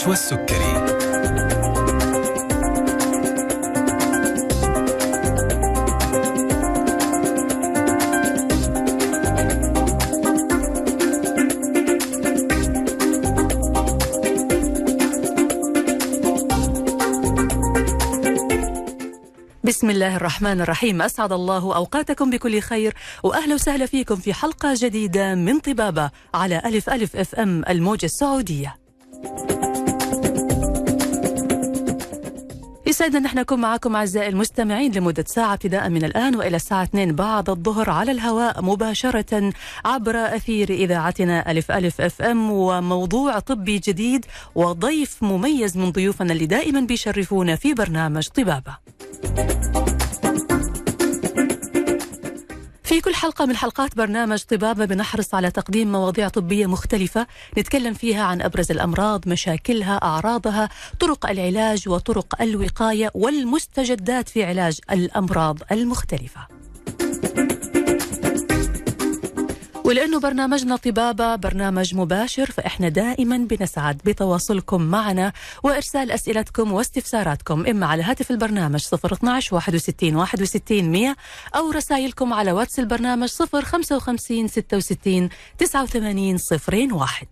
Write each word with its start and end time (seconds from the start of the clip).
نشوى 0.00 0.12
السكري 0.12 0.70
بسم 19.64 19.90
الله 19.90 20.16
الرحمن 20.16 20.60
الرحيم. 20.60 21.02
أسعد 21.02 21.32
الله 21.32 21.76
أوقاتكم 21.76 22.30
بكل 22.30 22.60
خير 22.60 22.94
وأهلا 23.22 23.54
وسهلا 23.54 23.86
فيكم 23.86 24.16
في 24.16 24.34
حلقة 24.34 24.74
جديدة 24.76 25.34
من 25.34 25.58
طبابة 25.58 26.10
على 26.34 26.62
ألف 26.64 26.90
ألف 26.90 27.16
أف 27.16 27.34
أم 27.34 27.64
الموجة 27.68 28.06
السعودية. 28.06 28.79
يسعدنا 32.90 33.18
نحن 33.18 33.38
نكون 33.38 33.60
معكم 33.60 33.96
أعزائي 33.96 34.28
المستمعين 34.28 34.92
لمدة 34.92 35.24
ساعة 35.26 35.52
ابتداء 35.52 35.88
من 35.88 36.04
الآن 36.04 36.36
وإلى 36.36 36.56
الساعة 36.56 36.82
2 36.82 37.14
بعد 37.14 37.50
الظهر 37.50 37.90
على 37.90 38.12
الهواء 38.12 38.62
مباشرة 38.62 39.52
عبر 39.84 40.16
أثير 40.16 40.70
إذاعتنا 40.70 41.50
ألف 41.50 41.70
ألف 41.70 42.00
أف 42.00 42.22
أم 42.22 42.50
وموضوع 42.50 43.38
طبي 43.38 43.78
جديد 43.78 44.26
وضيف 44.54 45.22
مميز 45.22 45.76
من 45.76 45.92
ضيوفنا 45.92 46.32
اللي 46.32 46.46
دائما 46.46 46.80
بيشرفونا 46.80 47.56
في 47.56 47.74
برنامج 47.74 48.28
طبابة. 48.28 48.76
في 52.90 53.00
كل 53.00 53.14
حلقة 53.14 53.46
من 53.46 53.56
حلقات 53.56 53.96
برنامج 53.96 54.42
طبابة 54.42 54.84
بنحرص 54.84 55.34
على 55.34 55.50
تقديم 55.50 55.92
مواضيع 55.92 56.28
طبية 56.28 56.66
مختلفة 56.66 57.26
نتكلم 57.58 57.94
فيها 57.94 58.24
عن 58.24 58.42
أبرز 58.42 58.70
الأمراض 58.70 59.28
مشاكلها 59.28 59.96
أعراضها 59.96 60.68
طرق 61.00 61.30
العلاج 61.30 61.88
وطرق 61.88 62.42
الوقاية 62.42 63.10
والمستجدات 63.14 64.28
في 64.28 64.44
علاج 64.44 64.80
الأمراض 64.90 65.58
المختلفة. 65.72 66.59
ولأنه 69.90 70.20
برنامجنا 70.20 70.76
طبابة 70.76 71.36
برنامج 71.36 71.94
مباشر 71.94 72.50
فإحنا 72.50 72.88
دائما 72.88 73.36
بنسعد 73.38 74.00
بتواصلكم 74.04 74.82
معنا 74.82 75.32
وإرسال 75.62 76.10
أسئلتكم 76.10 76.72
واستفساراتكم 76.72 77.66
إما 77.66 77.86
على 77.86 78.02
هاتف 78.02 78.30
البرنامج 78.30 78.84
012 79.04 79.54
61 79.54 80.16
61 80.16 80.84
100 80.92 81.16
أو 81.56 81.70
رسائلكم 81.70 82.32
على 82.32 82.52
واتس 82.52 82.78
البرنامج 82.78 83.28
055 83.28 84.48
66 84.48 85.28
89 85.58 86.38
01 86.92 87.26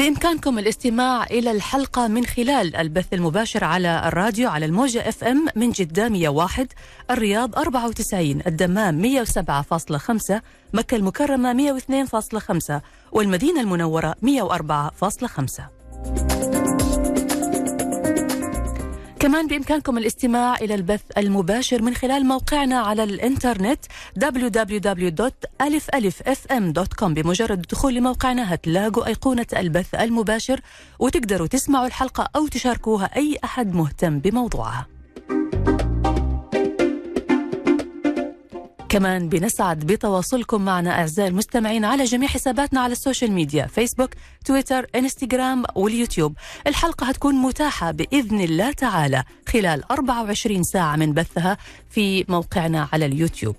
بإمكانكم 0.00 0.58
الاستماع 0.58 1.24
إلى 1.24 1.50
الحلقة 1.50 2.08
من 2.08 2.26
خلال 2.26 2.76
البث 2.76 3.12
المباشر 3.12 3.64
على 3.64 4.02
الراديو 4.06 4.48
على 4.48 4.66
الموجة 4.66 5.08
اف 5.08 5.24
ام 5.24 5.46
من 5.56 5.70
جدة 5.70 6.08
101 6.08 6.72
الرياض 7.10 7.58
94 7.58 8.42
الدمام 8.46 9.24
107.5 9.24 10.40
مكة 10.72 10.94
المكرمة 10.94 11.78
102.5 11.78 12.80
والمدينة 13.12 13.60
المنورة 13.60 14.14
104.5 14.24 16.59
كمان 19.20 19.46
بإمكانكم 19.46 19.98
الاستماع 19.98 20.54
إلى 20.54 20.74
البث 20.74 21.00
المباشر 21.18 21.82
من 21.82 21.94
خلال 21.94 22.26
موقعنا 22.26 22.78
على 22.78 23.04
الإنترنت 23.04 23.80
www.alifalifm.com 24.24 27.04
بمجرد 27.06 27.58
الدخول 27.58 27.94
لموقعنا 27.94 28.54
هتلاقوا 28.54 29.06
أيقونة 29.06 29.46
البث 29.56 29.94
المباشر 29.94 30.60
وتقدروا 30.98 31.46
تسمعوا 31.46 31.86
الحلقة 31.86 32.28
أو 32.36 32.46
تشاركوها 32.46 33.16
أي 33.16 33.38
أحد 33.44 33.74
مهتم 33.74 34.18
بموضوعها. 34.18 34.86
كمان 38.90 39.28
بنسعد 39.28 39.86
بتواصلكم 39.86 40.64
معنا 40.64 40.90
أعزائي 40.90 41.28
المستمعين 41.28 41.84
على 41.84 42.04
جميع 42.04 42.28
حساباتنا 42.28 42.80
على 42.80 42.92
ال 42.92 42.98
social 42.98 43.32
media 43.32 43.66
فيسبوك 43.66 44.10
تويتر 44.44 44.86
إنستغرام 44.94 45.64
واليوتيوب. 45.74 46.36
الحلقة 46.66 47.06
هتكون 47.06 47.34
متاحة 47.34 47.90
بإذن 47.90 48.40
الله 48.40 48.72
تعالى 48.72 49.24
خلال 49.48 49.92
24 49.92 50.62
ساعة 50.62 50.96
من 50.96 51.12
بثها 51.12 51.56
في 51.90 52.24
موقعنا 52.28 52.88
على 52.92 53.06
اليوتيوب. 53.06 53.56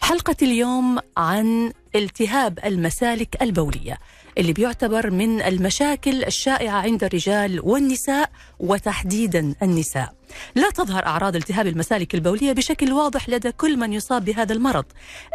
حلقة 0.00 0.36
اليوم 0.42 0.98
عن 1.16 1.72
التهاب 1.94 2.58
المسالك 2.64 3.42
البولية. 3.42 3.98
اللي 4.40 4.52
بيعتبر 4.52 5.10
من 5.10 5.42
المشاكل 5.42 6.24
الشائعة 6.24 6.80
عند 6.80 7.04
الرجال 7.04 7.60
والنساء 7.62 8.30
وتحديدا 8.58 9.54
النساء. 9.62 10.14
لا 10.54 10.70
تظهر 10.70 11.06
أعراض 11.06 11.36
التهاب 11.36 11.66
المسالك 11.66 12.14
البولية 12.14 12.52
بشكل 12.52 12.92
واضح 12.92 13.28
لدى 13.28 13.52
كل 13.52 13.76
من 13.76 13.92
يصاب 13.92 14.24
بهذا 14.24 14.52
المرض 14.52 14.84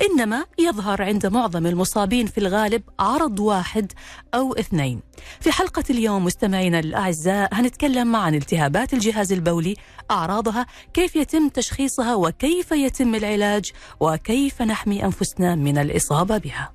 إنما 0.02 0.46
يظهر 0.60 1.02
عند 1.02 1.26
معظم 1.26 1.68
المصابين 1.68 2.26
في 2.26 2.38
الغالب 2.38 2.84
عرض 3.00 3.40
واحد 3.40 3.92
أو 4.34 4.54
اثنين. 4.54 5.02
في 5.42 5.52
حلقة 5.52 5.84
اليوم 5.90 6.26
مستمعينا 6.26 6.80
الأعزاء 6.80 7.50
هنتكلم 7.54 8.16
عن 8.16 8.36
التهابات 8.36 8.94
الجهاز 8.94 9.32
البولي 9.32 9.76
أعراضها 10.12 10.66
كيف 10.94 11.16
يتم 11.16 11.50
تشخيصها 11.50 12.16
وكيف 12.16 12.72
يتم 12.72 13.16
العلاج 13.16 13.72
وكيف 14.00 14.62
نحمي 14.62 15.06
أنفسنا 15.06 15.56
من 15.56 15.78
الإصابة 15.78 16.38
بها. 16.38 16.75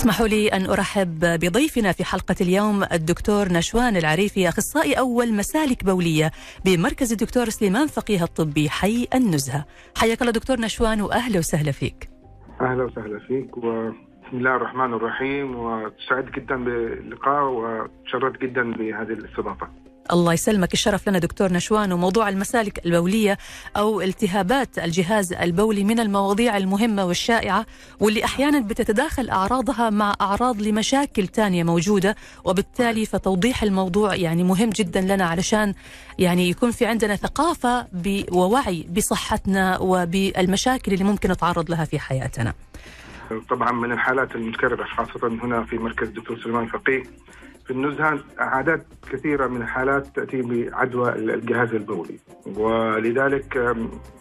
اسمحوا 0.00 0.26
لي 0.28 0.48
أن 0.48 0.66
أرحب 0.66 1.18
بضيفنا 1.20 1.92
في 1.92 2.04
حلقة 2.04 2.34
اليوم 2.40 2.84
الدكتور 2.92 3.52
نشوان 3.52 3.96
العريفي 3.96 4.48
أخصائي 4.48 4.98
أول 4.98 5.32
مسالك 5.34 5.84
بولية 5.84 6.30
بمركز 6.64 7.12
الدكتور 7.12 7.48
سليمان 7.48 7.86
فقيه 7.86 8.22
الطبي 8.24 8.70
حي 8.70 9.08
النزهة 9.14 9.64
حياك 9.96 10.20
الله 10.20 10.32
دكتور 10.32 10.60
نشوان 10.60 11.00
وأهلا 11.00 11.38
وسهلا 11.38 11.72
فيك 11.72 12.08
أهلا 12.60 12.84
وسهلا 12.84 13.18
فيك 13.18 13.56
و... 13.56 13.90
بسم 14.26 14.38
الله 14.38 14.56
الرحمن 14.56 14.94
الرحيم 14.94 15.56
وسعيد 15.56 16.30
جدا 16.30 16.64
باللقاء 16.64 17.44
وتشرفت 17.44 18.40
جدا 18.40 18.72
بهذه 18.72 19.12
الاستضافة. 19.12 19.68
الله 20.12 20.32
يسلمك. 20.32 20.72
الشرف 20.72 21.08
لنا 21.08 21.18
دكتور 21.18 21.52
نشوان 21.52 21.92
وموضوع 21.92 22.28
المسالك 22.28 22.86
البولية 22.86 23.38
أو 23.76 24.00
التهابات 24.00 24.78
الجهاز 24.78 25.32
البولي 25.32 25.84
من 25.84 26.00
المواضيع 26.00 26.56
المهمة 26.56 27.04
والشائعة 27.04 27.66
واللي 28.00 28.24
أحيانا 28.24 28.60
بتتداخل 28.60 29.30
أعراضها 29.30 29.90
مع 29.90 30.14
أعراض 30.20 30.62
لمشاكل 30.62 31.26
تانية 31.26 31.64
موجودة 31.64 32.16
وبالتالي 32.44 33.06
فتوضيح 33.06 33.62
الموضوع 33.62 34.14
يعني 34.14 34.44
مهم 34.44 34.70
جدا 34.70 35.00
لنا 35.00 35.24
علشان 35.24 35.74
يعني 36.18 36.50
يكون 36.50 36.70
في 36.70 36.86
عندنا 36.86 37.16
ثقافة 37.16 37.86
ووعي 38.32 38.86
بصحتنا 38.96 39.78
وبالمشاكل 39.78 40.92
اللي 40.92 41.04
ممكن 41.04 41.30
نتعرض 41.30 41.70
لها 41.70 41.84
في 41.84 41.98
حياتنا. 41.98 42.54
طبعا 43.50 43.72
من 43.72 43.92
الحالات 43.92 44.34
المتكررة 44.34 44.84
خاصة 44.84 45.28
هنا 45.28 45.64
في 45.64 45.78
مركز 45.78 46.08
دكتور 46.08 46.40
سليمان 46.42 46.66
فقيه. 46.66 47.02
في 47.70 47.76
النزهة 47.76 48.20
أعداد 48.40 48.82
كثيرة 49.12 49.46
من 49.46 49.62
الحالات 49.62 50.06
تأتي 50.16 50.42
بعدوى 50.42 51.12
الجهاز 51.12 51.74
البولي. 51.74 52.18
ولذلك 52.46 53.76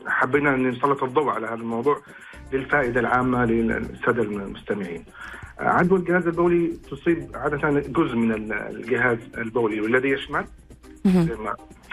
حبينا 0.05 0.55
أن 0.55 0.69
نسلط 0.69 1.03
الضوء 1.03 1.29
على 1.29 1.47
هذا 1.47 1.53
الموضوع 1.53 2.01
للفائدة 2.53 2.99
العامة 2.99 3.45
للسادة 3.45 4.23
المستمعين. 4.23 5.05
عدوى 5.59 5.99
الجهاز 5.99 6.27
البولي 6.27 6.67
تصيب 6.91 7.27
عادة 7.33 7.79
جزء 7.79 8.15
من 8.15 8.51
الجهاز 8.51 9.17
البولي 9.37 9.81
والذي 9.81 10.09
يشمل؟ 10.09 10.45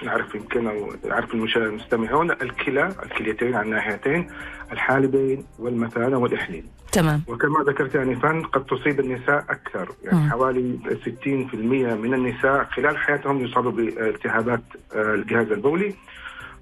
نعرف 0.02 0.34
يمكن 0.34 0.66
أو 0.66 0.92
يعرف 1.04 1.34
المستمعون 1.34 2.30
الكلى 2.30 2.88
الكليتين 3.02 3.54
على 3.54 3.66
الناحيتين 3.66 4.30
الحالبين 4.72 5.46
والمثانة 5.58 6.18
والإحليل. 6.18 6.64
تمام. 6.92 7.22
وكما 7.28 7.64
ذكرت 7.66 7.96
انفا 7.96 8.42
قد 8.52 8.64
تصيب 8.64 9.00
النساء 9.00 9.44
أكثر 9.50 9.88
يعني 10.04 10.26
م. 10.26 10.30
حوالي 10.30 10.78
60% 11.04 11.54
من 11.94 12.14
النساء 12.14 12.64
خلال 12.64 12.98
حياتهم 12.98 13.44
يصابوا 13.44 13.70
بالتهابات 13.70 14.62
الجهاز 14.94 15.52
البولي 15.52 15.94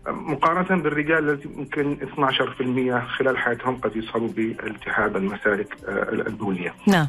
مقارنة 0.06 0.82
بالرجال 0.82 1.30
الذي 1.30 1.48
يمكن 1.56 1.96
12% 3.00 3.06
خلال 3.18 3.38
حياتهم 3.38 3.76
قد 3.76 3.96
يصابوا 3.96 4.28
بالتهاب 4.28 5.16
المسالك 5.16 5.76
البولية. 6.26 6.74
نعم. 6.86 7.08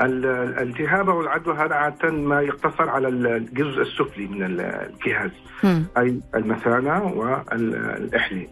الالتهاب 0.00 1.10
أو 1.10 1.20
العدوى 1.20 1.54
هذا 1.54 1.74
عادة 1.74 2.10
ما 2.10 2.40
يقتصر 2.40 2.90
على 2.90 3.08
الجزء 3.08 3.82
السفلي 3.82 4.26
من 4.26 4.42
الجهاز. 4.42 5.30
م. 5.64 5.82
أي 5.98 6.20
المثانة 6.34 7.04
والإحلي. 7.04 8.48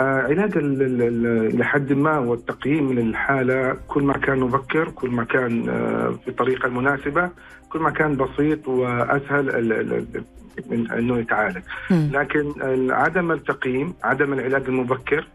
آه 0.00 0.22
علاج 0.22 0.58
لحد 1.54 1.92
ما 1.92 2.18
والتقييم 2.18 2.92
للحالة. 2.92 3.76
كل 3.88 4.02
ما 4.04 4.12
كان 4.12 4.40
مبكر 4.40 4.88
كل 4.90 5.10
ما 5.10 5.24
كان 5.24 5.68
آه 5.68 6.14
في 6.24 6.28
الطريقة 6.28 6.66
المناسبة 6.66 7.30
كل 7.68 7.78
ما 7.80 7.90
كان 7.90 8.16
بسيط 8.16 8.68
وأسهل 8.68 10.06
من 10.70 10.90
أنه 10.90 11.18
يتعالج. 11.18 11.62
لكن 11.90 12.52
عدم 12.90 13.32
التقييم 13.32 13.94
عدم 14.04 14.32
العلاج 14.32 14.62
المبكر 14.68 15.26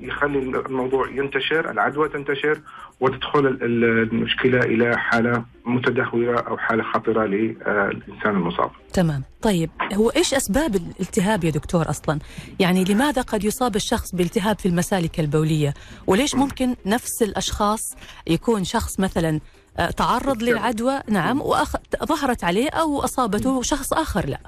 يخلي 0.00 0.38
الموضوع 0.38 1.08
ينتشر 1.08 1.70
العدوى 1.70 2.08
تنتشر 2.08 2.60
وتدخل 3.00 3.58
المشكلة 3.62 4.58
إلى 4.60 4.98
حالة 4.98 5.44
متدهورة 5.64 6.40
أو 6.40 6.58
حالة 6.58 6.82
خطرة 6.82 7.24
للإنسان 7.26 8.36
المصاب. 8.36 8.70
تمام. 8.92 9.22
طيب 9.42 9.70
هو 9.92 10.10
إيش 10.10 10.34
أسباب 10.34 10.76
الالتهاب 10.76 11.44
يا 11.44 11.50
دكتور 11.50 11.90
أصلا؟ 11.90 12.18
يعني 12.60 12.84
لماذا 12.84 13.22
قد 13.22 13.44
يصاب 13.44 13.76
الشخص 13.76 14.14
بالتهاب 14.14 14.58
في 14.58 14.66
المسالك 14.66 15.20
البولية؟ 15.20 15.74
وليش 16.06 16.34
ممكن 16.34 16.76
نفس 16.86 17.22
الأشخاص 17.22 17.96
يكون 18.26 18.64
شخص 18.64 19.00
مثلا 19.00 19.40
آه، 19.78 19.90
تعرض 19.90 20.42
للعدوى؟ 20.42 21.00
نعم 21.08 21.40
وظهرت 21.40 22.44
عليه 22.44 22.70
أو 22.70 23.04
أصابته 23.04 23.62
شخص 23.62 23.92
آخر 23.92 24.26
لا. 24.26 24.40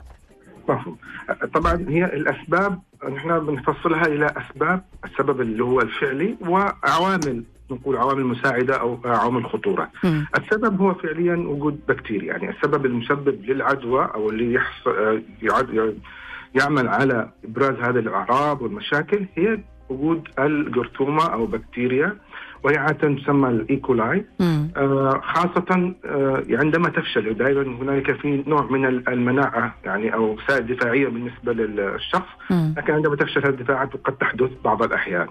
طبعا 1.54 1.84
هي 1.88 2.04
الأسباب 2.04 2.78
نحن 3.14 3.38
بنفصلها 3.38 4.06
إلى 4.06 4.26
أسباب 4.26 4.84
السبب 5.04 5.40
اللي 5.40 5.64
هو 5.64 5.80
الفعلي 5.80 6.36
وعوامل 6.40 7.44
نقول 7.70 7.96
عوامل 7.96 8.24
مساعدة 8.24 8.80
أو 8.80 8.98
عوامل 9.04 9.46
خطورة. 9.46 9.90
م. 10.04 10.22
السبب 10.38 10.80
هو 10.80 10.94
فعليا 10.94 11.36
وجود 11.36 11.80
بكتيريا 11.88 12.26
يعني 12.32 12.50
السبب 12.50 12.86
المسبب 12.86 13.44
للعدوى 13.44 14.04
أو 14.14 14.30
اللي 14.30 14.52
يحصل 14.54 15.22
يعمل 16.54 16.88
على 16.88 17.28
إبراز 17.44 17.74
هذه 17.74 17.98
الأعراض 17.98 18.62
والمشاكل 18.62 19.26
هي 19.34 19.58
وجود 19.88 20.28
الجرثومة 20.38 21.26
أو 21.26 21.46
بكتيريا 21.46 22.16
وهي 22.64 22.76
عاده 22.76 23.14
تسمى 23.14 23.48
الإيكولاي. 23.48 24.24
آه 24.76 25.20
خاصة 25.24 25.94
آه 26.04 26.42
عندما 26.50 26.88
تفشل 26.88 27.34
دائما 27.34 27.62
هنالك 27.62 28.12
في 28.12 28.44
نوع 28.46 28.62
من 28.70 28.84
المناعة 29.08 29.74
يعني 29.84 30.14
أو 30.14 30.32
وسائل 30.34 30.66
دفاعية 30.66 31.08
بالنسبة 31.08 31.52
للشخص. 31.52 32.28
لكن 32.76 32.92
عندما 32.92 33.16
تفشل 33.16 33.40
هذه 33.40 33.48
الدفاعات 33.50 33.96
قد 34.04 34.12
تحدث 34.16 34.50
بعض 34.64 34.82
الأحيان. 34.82 35.26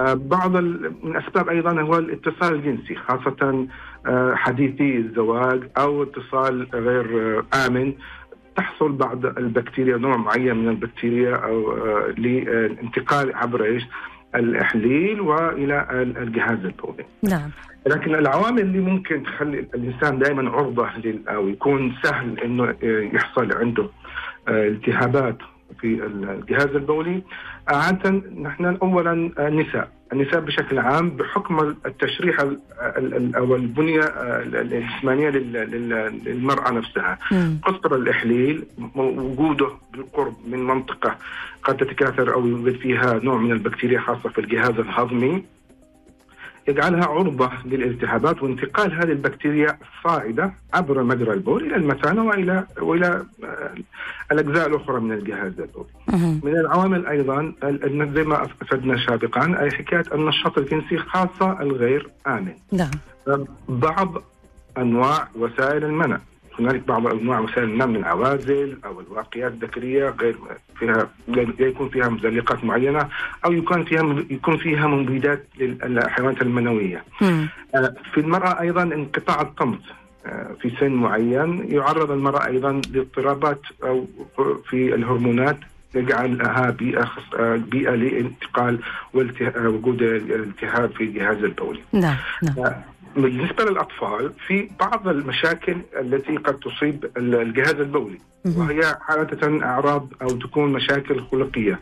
آه 0.00 0.14
بعض 0.14 0.56
من 0.56 1.16
الاسباب 1.16 1.48
أيضا 1.48 1.80
هو 1.80 1.98
الاتصال 1.98 2.54
الجنسي 2.54 2.94
خاصة 2.94 3.66
آه 4.06 4.34
حديثي 4.34 4.96
الزواج 4.96 5.60
أو 5.78 6.02
اتصال 6.02 6.68
غير 6.74 7.38
آه 7.54 7.66
آمن. 7.66 7.94
تحصل 8.56 8.92
بعض 8.92 9.26
البكتيريا 9.26 9.96
نوع 9.96 10.16
معين 10.16 10.56
من 10.56 10.68
البكتيريا 10.68 11.34
أو 11.36 11.72
آه 11.72 12.14
للانتقال 12.18 13.34
عبر 13.34 13.64
إيش؟ 13.64 13.82
الإحليل 14.34 15.20
وإلى 15.20 15.86
الجهاز 15.92 16.58
البولي. 16.64 17.04
نعم. 17.22 17.50
لكن 17.86 18.14
العوامل 18.14 18.60
اللي 18.60 18.80
ممكن 18.80 19.22
تخلي 19.22 19.58
الإنسان 19.58 20.18
دائما 20.18 20.50
عرضة 20.50 20.88
أو 21.28 21.48
يكون 21.48 21.94
سهل 22.02 22.40
إنه 22.40 22.74
يحصل 23.14 23.52
عنده 23.52 23.88
آه، 24.48 24.68
التهابات 24.68 25.36
في 25.80 25.86
الجهاز 26.06 26.68
البولي. 26.74 27.22
عادة 27.68 28.10
نحن 28.40 28.76
أولا 28.82 29.12
النساء 29.38 29.96
النساء 30.12 30.40
بشكل 30.40 30.78
عام 30.78 31.10
بحكم 31.10 31.74
التشريح 31.86 32.40
أو 33.36 33.56
البنية 33.56 34.02
الجسمانية 34.02 35.30
للمرأة 35.30 36.70
نفسها. 36.70 37.18
قصر 37.62 37.94
الإحليل 37.94 38.64
وجوده 38.94 39.68
بالقرب 39.92 40.34
من 40.46 40.58
منطقة 40.58 41.16
قد 41.62 41.76
تتكاثر 41.76 42.34
أو 42.34 42.46
يوجد 42.46 42.76
فيها 42.76 43.20
نوع 43.22 43.36
من 43.36 43.52
البكتيريا 43.52 44.00
خاصة 44.00 44.28
في 44.28 44.40
الجهاز 44.40 44.78
الهضمي. 44.78 45.44
يجعلها 46.68 47.04
عرضة 47.04 47.50
للالتهابات 47.64 48.42
وانتقال 48.42 48.92
هذه 48.92 49.12
البكتيريا 49.12 49.78
الصاعدة 49.82 50.52
عبر 50.74 51.02
مجرى 51.02 51.32
البول 51.32 51.66
إلى 51.66 51.76
المثانة 51.76 52.24
وإلى 52.24 52.64
وإلى 52.80 53.24
آه، 53.44 53.74
الأجزاء 54.32 54.66
الأخرى 54.66 55.00
من 55.00 55.12
الجهاز 55.12 55.52
البولي. 55.60 56.40
من 56.44 56.56
العوامل 56.60 57.06
أيضا 57.06 57.52
زي 58.14 58.24
ما 58.24 58.42
أفدنا 58.44 59.06
سابقا 59.06 59.60
أي 59.60 59.70
حكاية 59.70 60.04
النشاط 60.14 60.58
الجنسي 60.58 60.98
خاصة 60.98 61.60
الغير 61.60 62.08
آمن. 62.26 62.54
نعم. 62.72 62.90
بعض 63.68 64.22
أنواع 64.78 65.28
وسائل 65.34 65.84
المنع 65.84 66.18
هنالك 66.58 66.86
بعض 66.86 67.06
أنواع 67.06 67.40
وسائل 67.40 67.64
النم 67.64 67.90
من 67.90 67.96
العوازل 67.96 68.78
أو 68.84 69.00
الواقيات 69.00 69.52
الذكرية 69.52 70.14
غير 70.20 70.36
فيها 70.78 71.08
يكون 71.58 71.88
فيها 71.88 72.08
مزلقات 72.08 72.64
معينة 72.64 73.08
أو 73.44 73.52
يكون 73.52 73.84
فيها 73.84 74.24
يكون 74.30 74.56
فيها 74.56 74.86
مبيدات 74.86 75.46
للحيوانات 75.58 76.42
المنوية. 76.42 77.04
آه، 77.74 77.94
في 78.14 78.20
المرأة 78.20 78.60
أيضا 78.60 78.82
انقطاع 78.82 79.40
الطمث 79.40 79.80
آه، 80.26 80.56
في 80.60 80.70
سن 80.80 80.92
معين 80.92 81.64
يعرض 81.72 82.10
المرأة 82.10 82.46
أيضا 82.46 82.80
لاضطرابات 82.92 83.60
أو 83.84 84.06
في 84.70 84.94
الهرمونات 84.94 85.58
يجعلها 85.94 86.70
بيئة 86.70 87.10
آه، 87.38 87.56
بيئة 87.56 87.90
لانتقال 87.90 88.78
وجود 89.56 90.02
الالتهاب 90.02 90.90
في 90.90 91.04
الجهاز 91.04 91.36
البولي. 91.36 91.80
نعم 91.92 92.16
نعم. 92.42 92.72
بالنسبة 93.16 93.64
للأطفال 93.64 94.32
في 94.46 94.68
بعض 94.80 95.08
المشاكل 95.08 95.76
التي 96.00 96.36
قد 96.36 96.54
تصيب 96.54 97.10
الجهاز 97.16 97.74
البولي 97.74 98.18
وهي 98.56 98.96
عادة 99.08 99.64
أعراض 99.64 100.08
أو 100.22 100.28
تكون 100.28 100.72
مشاكل 100.72 101.20
خلقية. 101.20 101.80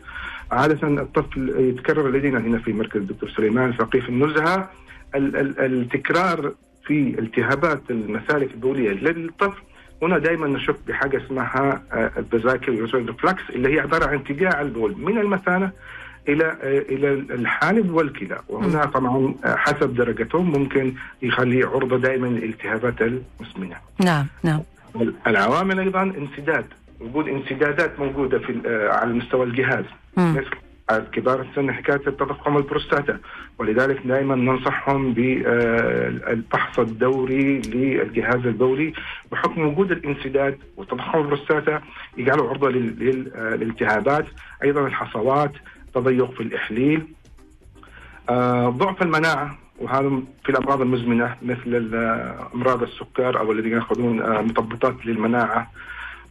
عادة 0.51 0.87
الطفل 0.87 1.49
يتكرر 1.59 2.09
لدينا 2.11 2.39
هنا 2.39 2.57
في 2.59 2.73
مركز 2.73 3.01
الدكتور 3.01 3.29
سليمان 3.29 3.71
فقيه 3.71 4.01
في 4.01 4.09
النزهه 4.09 4.69
التكرار 5.15 6.51
في 6.85 7.19
التهابات 7.19 7.81
المسالك 7.89 8.51
البولية 8.53 8.91
للطفل. 8.91 9.61
هنا 10.01 10.17
دائما 10.17 10.47
نشك 10.47 10.75
بحاجة 10.87 11.25
اسمها 11.25 11.81
ال 12.17 12.25
vesical 12.25 12.81
reflux 12.93 13.43
اللي 13.49 13.75
هي 13.75 13.79
عبارة 13.79 14.05
عن 14.05 14.15
اتجاه 14.15 14.61
البول. 14.61 14.95
من 14.97 15.17
المثانة 15.17 15.71
إلى 16.29 16.57
إلى 16.63 17.13
الحالب 17.13 17.91
والكلى 17.91 18.39
وهنا 18.49 18.85
طبعا 18.85 19.33
حسب 19.43 19.95
درجتهم 19.95 20.51
ممكن 20.51 20.93
يخليه 21.21 21.65
عرضة 21.65 21.97
دائما 21.97 22.27
للالتهابات 22.27 23.01
المزمنه. 23.01 23.75
نعم 23.99 24.27
نعم. 24.43 24.61
العوامل 25.27 25.79
أيضا 25.79 26.01
انسداد 26.01 26.65
وجود 26.99 27.27
انسدادات 27.27 27.99
موجودة 27.99 28.39
في 28.39 28.61
على 28.91 29.13
مستوى 29.13 29.43
الجهاز. 29.43 29.85
مثل 30.17 30.45
كبار 31.11 31.41
السن 31.41 31.71
حكاية 31.71 32.01
التضخم 32.07 32.57
البروستاتا 32.57 33.19
ولذلك 33.59 34.01
دائما 34.05 34.35
ننصحهم 34.35 35.13
بالفحص 35.13 36.79
الدوري 36.79 37.61
للجهاز 37.61 38.45
البولي. 38.45 38.93
بحكم 39.31 39.67
وجود 39.67 39.91
الانسداد 39.91 40.57
وتضخم 40.77 41.19
البروستاتا 41.19 41.81
يجعله 42.17 42.49
عرضة 42.49 42.69
للالتهابات. 42.69 44.25
أيضا 44.63 44.87
الحصوات 44.87 45.51
تضيق 45.95 46.31
في 46.31 46.43
الإحليل. 46.43 47.07
آه 48.29 48.69
ضعف 48.69 49.01
المناعة 49.01 49.57
وهذا 49.79 50.09
في 50.43 50.49
الأمراض 50.49 50.81
المزمنة 50.81 51.35
مثل 51.41 51.91
أمراض 52.55 52.83
السكر 52.83 53.39
أو 53.39 53.51
الذين 53.51 53.71
يأخذون 53.71 54.21
آه 54.21 54.41
مثبطات 54.41 55.05
للمناعة. 55.05 55.71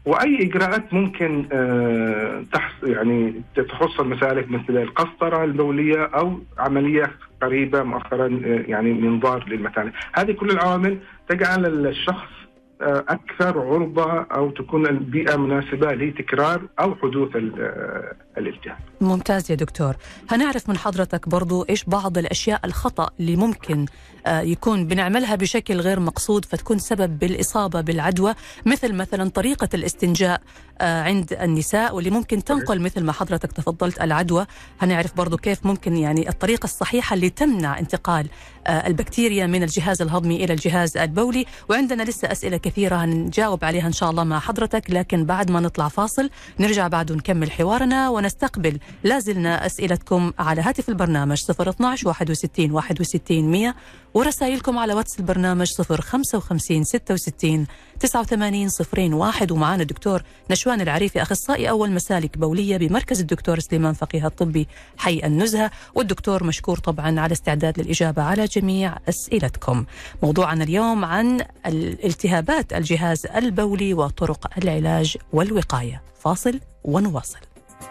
وأي 0.04 0.42
إجراءات 0.42 0.94
ممكن 0.94 1.46
آه 1.52 2.44
يعني 2.82 3.42
تخص 3.56 4.00
المسالك 4.00 4.50
مثل 4.50 4.76
القسطرة 4.76 5.44
البولية 5.44 6.04
أو 6.04 6.40
عملية 6.58 7.10
قريبة 7.42 7.82
مؤخرا 7.82 8.26
يعني 8.44 8.92
منظار 8.92 9.44
للمثانة، 9.48 9.92
هذه 10.12 10.32
كل 10.32 10.50
العوامل 10.50 10.98
تجعل 11.28 11.86
الشخص 11.86 12.43
أكثر 12.88 13.58
عرضة 13.58 14.22
أو 14.22 14.50
تكون 14.50 14.86
البيئة 14.86 15.36
مناسبة 15.36 15.92
لتكرار 15.92 16.62
أو 16.80 16.94
حدوث 16.94 17.36
آه، 17.36 18.12
الالتهاب. 18.38 18.78
ممتاز 19.00 19.50
يا 19.50 19.56
دكتور، 19.56 19.94
هنعرف 20.30 20.68
من 20.68 20.76
حضرتك 20.76 21.28
برضو 21.28 21.62
إيش 21.62 21.84
بعض 21.84 22.18
الأشياء 22.18 22.60
الخطأ 22.64 23.10
اللي 23.20 23.36
ممكن 23.36 23.86
يكون 24.26 24.86
بنعملها 24.86 25.34
بشكل 25.34 25.80
غير 25.80 26.00
مقصود 26.00 26.44
فتكون 26.44 26.78
سبب 26.78 27.18
بالإصابة 27.18 27.80
بالعدوى، 27.80 28.34
مثل 28.66 28.92
مثلا 28.94 29.30
طريقة 29.30 29.68
الاستنجاء 29.74 30.40
عند 30.80 31.32
النساء 31.32 31.94
واللي 31.94 32.10
ممكن 32.10 32.44
تنقل 32.44 32.80
مثل 32.80 33.00
ما 33.00 33.12
حضرتك 33.12 33.52
تفضلت 33.52 34.00
العدوى، 34.00 34.46
هنعرف 34.80 35.16
برضو 35.16 35.36
كيف 35.36 35.66
ممكن 35.66 35.96
يعني 35.96 36.28
الطريقة 36.28 36.64
الصحيحة 36.64 37.14
اللي 37.14 37.30
تمنع 37.30 37.78
انتقال 37.78 38.28
البكتيريا 38.68 39.46
من 39.46 39.62
الجهاز 39.62 40.02
الهضمي 40.02 40.44
إلى 40.44 40.52
الجهاز 40.52 40.96
البولي، 40.96 41.46
وعندنا 41.68 42.02
لسه 42.02 42.32
أسئلة 42.32 42.56
كثيرة 42.56 42.96
هنجاوب 42.96 43.64
عليها 43.64 43.86
إن 43.86 43.92
شاء 43.92 44.10
الله 44.10 44.24
مع 44.24 44.38
حضرتك 44.38 44.90
لكن 44.90 45.24
بعد 45.24 45.50
ما 45.50 45.60
نطلع 45.60 45.88
فاصل 45.88 46.30
نرجع 46.60 46.88
بعد 46.88 47.10
ونكمل 47.10 47.50
حوارنا 47.50 48.08
ونستقبل. 48.08 48.78
لازلنا 49.04 49.66
أسئلتكم 49.66 50.32
على 50.38 50.62
هاتف 50.62 50.88
البرنامج 50.88 51.44
012 51.50 52.08
61 52.08 52.70
61 52.70 53.50
100 53.50 53.74
ورسائلكم 54.14 54.78
على 54.78 54.94
واتس 54.94 55.18
البرنامج 55.20 55.72
055 55.82 56.84
66 56.84 57.66
89 58.00 58.68
01 59.14 59.52
ومعنا 59.52 59.82
الدكتور 59.82 60.22
نشوان 60.50 60.80
العريفي 60.80 61.22
أخصائي 61.22 61.70
أول 61.70 61.90
مسالك 61.90 62.38
بولية 62.38 62.76
بمركز 62.76 63.20
الدكتور 63.20 63.58
سليمان 63.58 63.92
فقيه 63.94 64.26
الطبي 64.26 64.68
حي 64.96 65.20
النزهة. 65.24 65.70
والدكتور 65.94 66.44
مشكور 66.44 66.78
طبعا 66.78 67.20
على 67.20 67.32
استعداد 67.32 67.80
للإجابة 67.80 68.22
على 68.22 68.44
جميع 68.44 68.96
أسئلتكم. 69.08 69.84
موضوعنا 70.22 70.64
اليوم 70.64 71.04
عن 71.04 71.40
الالتهابات 71.66 72.72
الجهاز 72.72 73.26
البولي 73.26 73.94
وطرق 73.94 74.50
العلاج 74.58 75.16
والوقاية. 75.32 76.02
فاصل 76.20 76.60
ونواصل. 76.84 77.38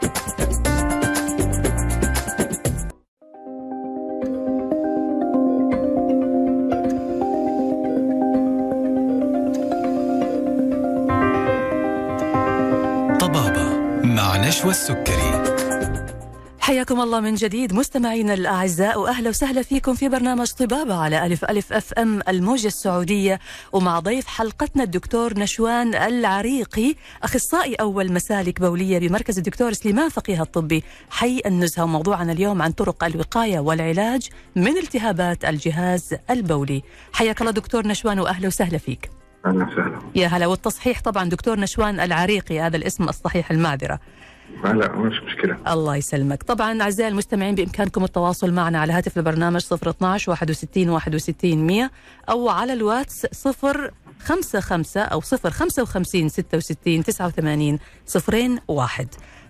طبابة 0.01 0.72
نشوى 14.47 14.71
السكري. 14.71 15.43
حياكم 16.59 17.01
الله 17.01 17.19
من 17.19 17.35
جديد 17.35 17.73
مستمعينا 17.73 18.33
الأعزاء 18.33 18.99
وأهلا 18.99 19.29
وسهلا 19.29 19.61
فيكم 19.61 19.93
في 19.93 20.09
برنامج 20.09 20.51
طبابة 20.51 20.95
على 20.95 21.25
ألف 21.25 21.45
ألف 21.45 21.73
أف 21.73 21.93
أم 21.93 22.21
الموجة 22.27 22.67
السعودية 22.67 23.39
ومع 23.73 23.99
ضيف 23.99 24.27
حلقتنا 24.27 24.83
الدكتور 24.83 25.39
نشوان 25.39 25.95
العريقي 25.95 26.95
أخصائي 27.23 27.75
أول 27.75 28.11
مسالك 28.11 28.61
بولية 28.61 28.99
بمركز 28.99 29.37
الدكتور 29.37 29.73
سليمان 29.73 30.09
فقيه 30.09 30.41
الطبي. 30.41 30.83
حي 31.09 31.41
النزهة 31.45 31.83
وموضوعنا 31.83 32.31
اليوم 32.31 32.61
عن 32.61 32.71
طرق 32.71 33.03
الوقاية 33.03 33.59
والعلاج 33.59 34.29
من 34.55 34.77
التهابات 34.77 35.45
الجهاز 35.45 36.15
البولي. 36.29 36.83
حياك 37.13 37.41
الله 37.41 37.51
دكتور 37.51 37.87
نشوان 37.87 38.19
وأهلا 38.19 38.47
وسهلا 38.47 38.77
فيك. 38.77 39.09
أهلا 39.45 39.65
وسهلا. 39.65 39.99
يا 40.15 40.27
هلا 40.27 40.47
والتصحيح 40.47 41.01
طبعا 41.01 41.29
دكتور 41.29 41.59
نشوان 41.59 41.99
العريقي 41.99 42.59
هذا 42.59 42.77
الاسم 42.77 43.09
الصحيح 43.09 43.51
المعذرة. 43.51 43.99
لا 44.63 44.91
مش 44.91 45.23
مشكلة. 45.23 45.57
الله 45.73 45.95
يسلمك. 45.95 46.43
طبعا 46.43 46.81
أعزائي 46.81 47.09
المستمعين 47.09 47.55
بإمكانكم 47.55 48.03
التواصل 48.03 48.51
معنا 48.53 48.79
على 48.79 48.93
هاتف 48.93 49.17
البرنامج 49.17 49.65
012 49.73 50.31
61 50.31 50.89
61 50.89 51.67
100 51.67 51.91
أو 52.29 52.49
على 52.49 52.73
الواتس 52.73 53.25
0 53.25 53.91
خمسة 54.19 54.59
خمسة 54.59 55.01
أو 55.01 55.21
صفر 55.21 55.49
خمسة 55.49 55.83
وخمسين 55.83 56.29
ستة 56.29 56.57
وستين 56.57 57.03
تسعة 57.03 57.27
وثمانين 57.27 57.79
صفرين 58.05 58.59
واحد. 58.67 59.07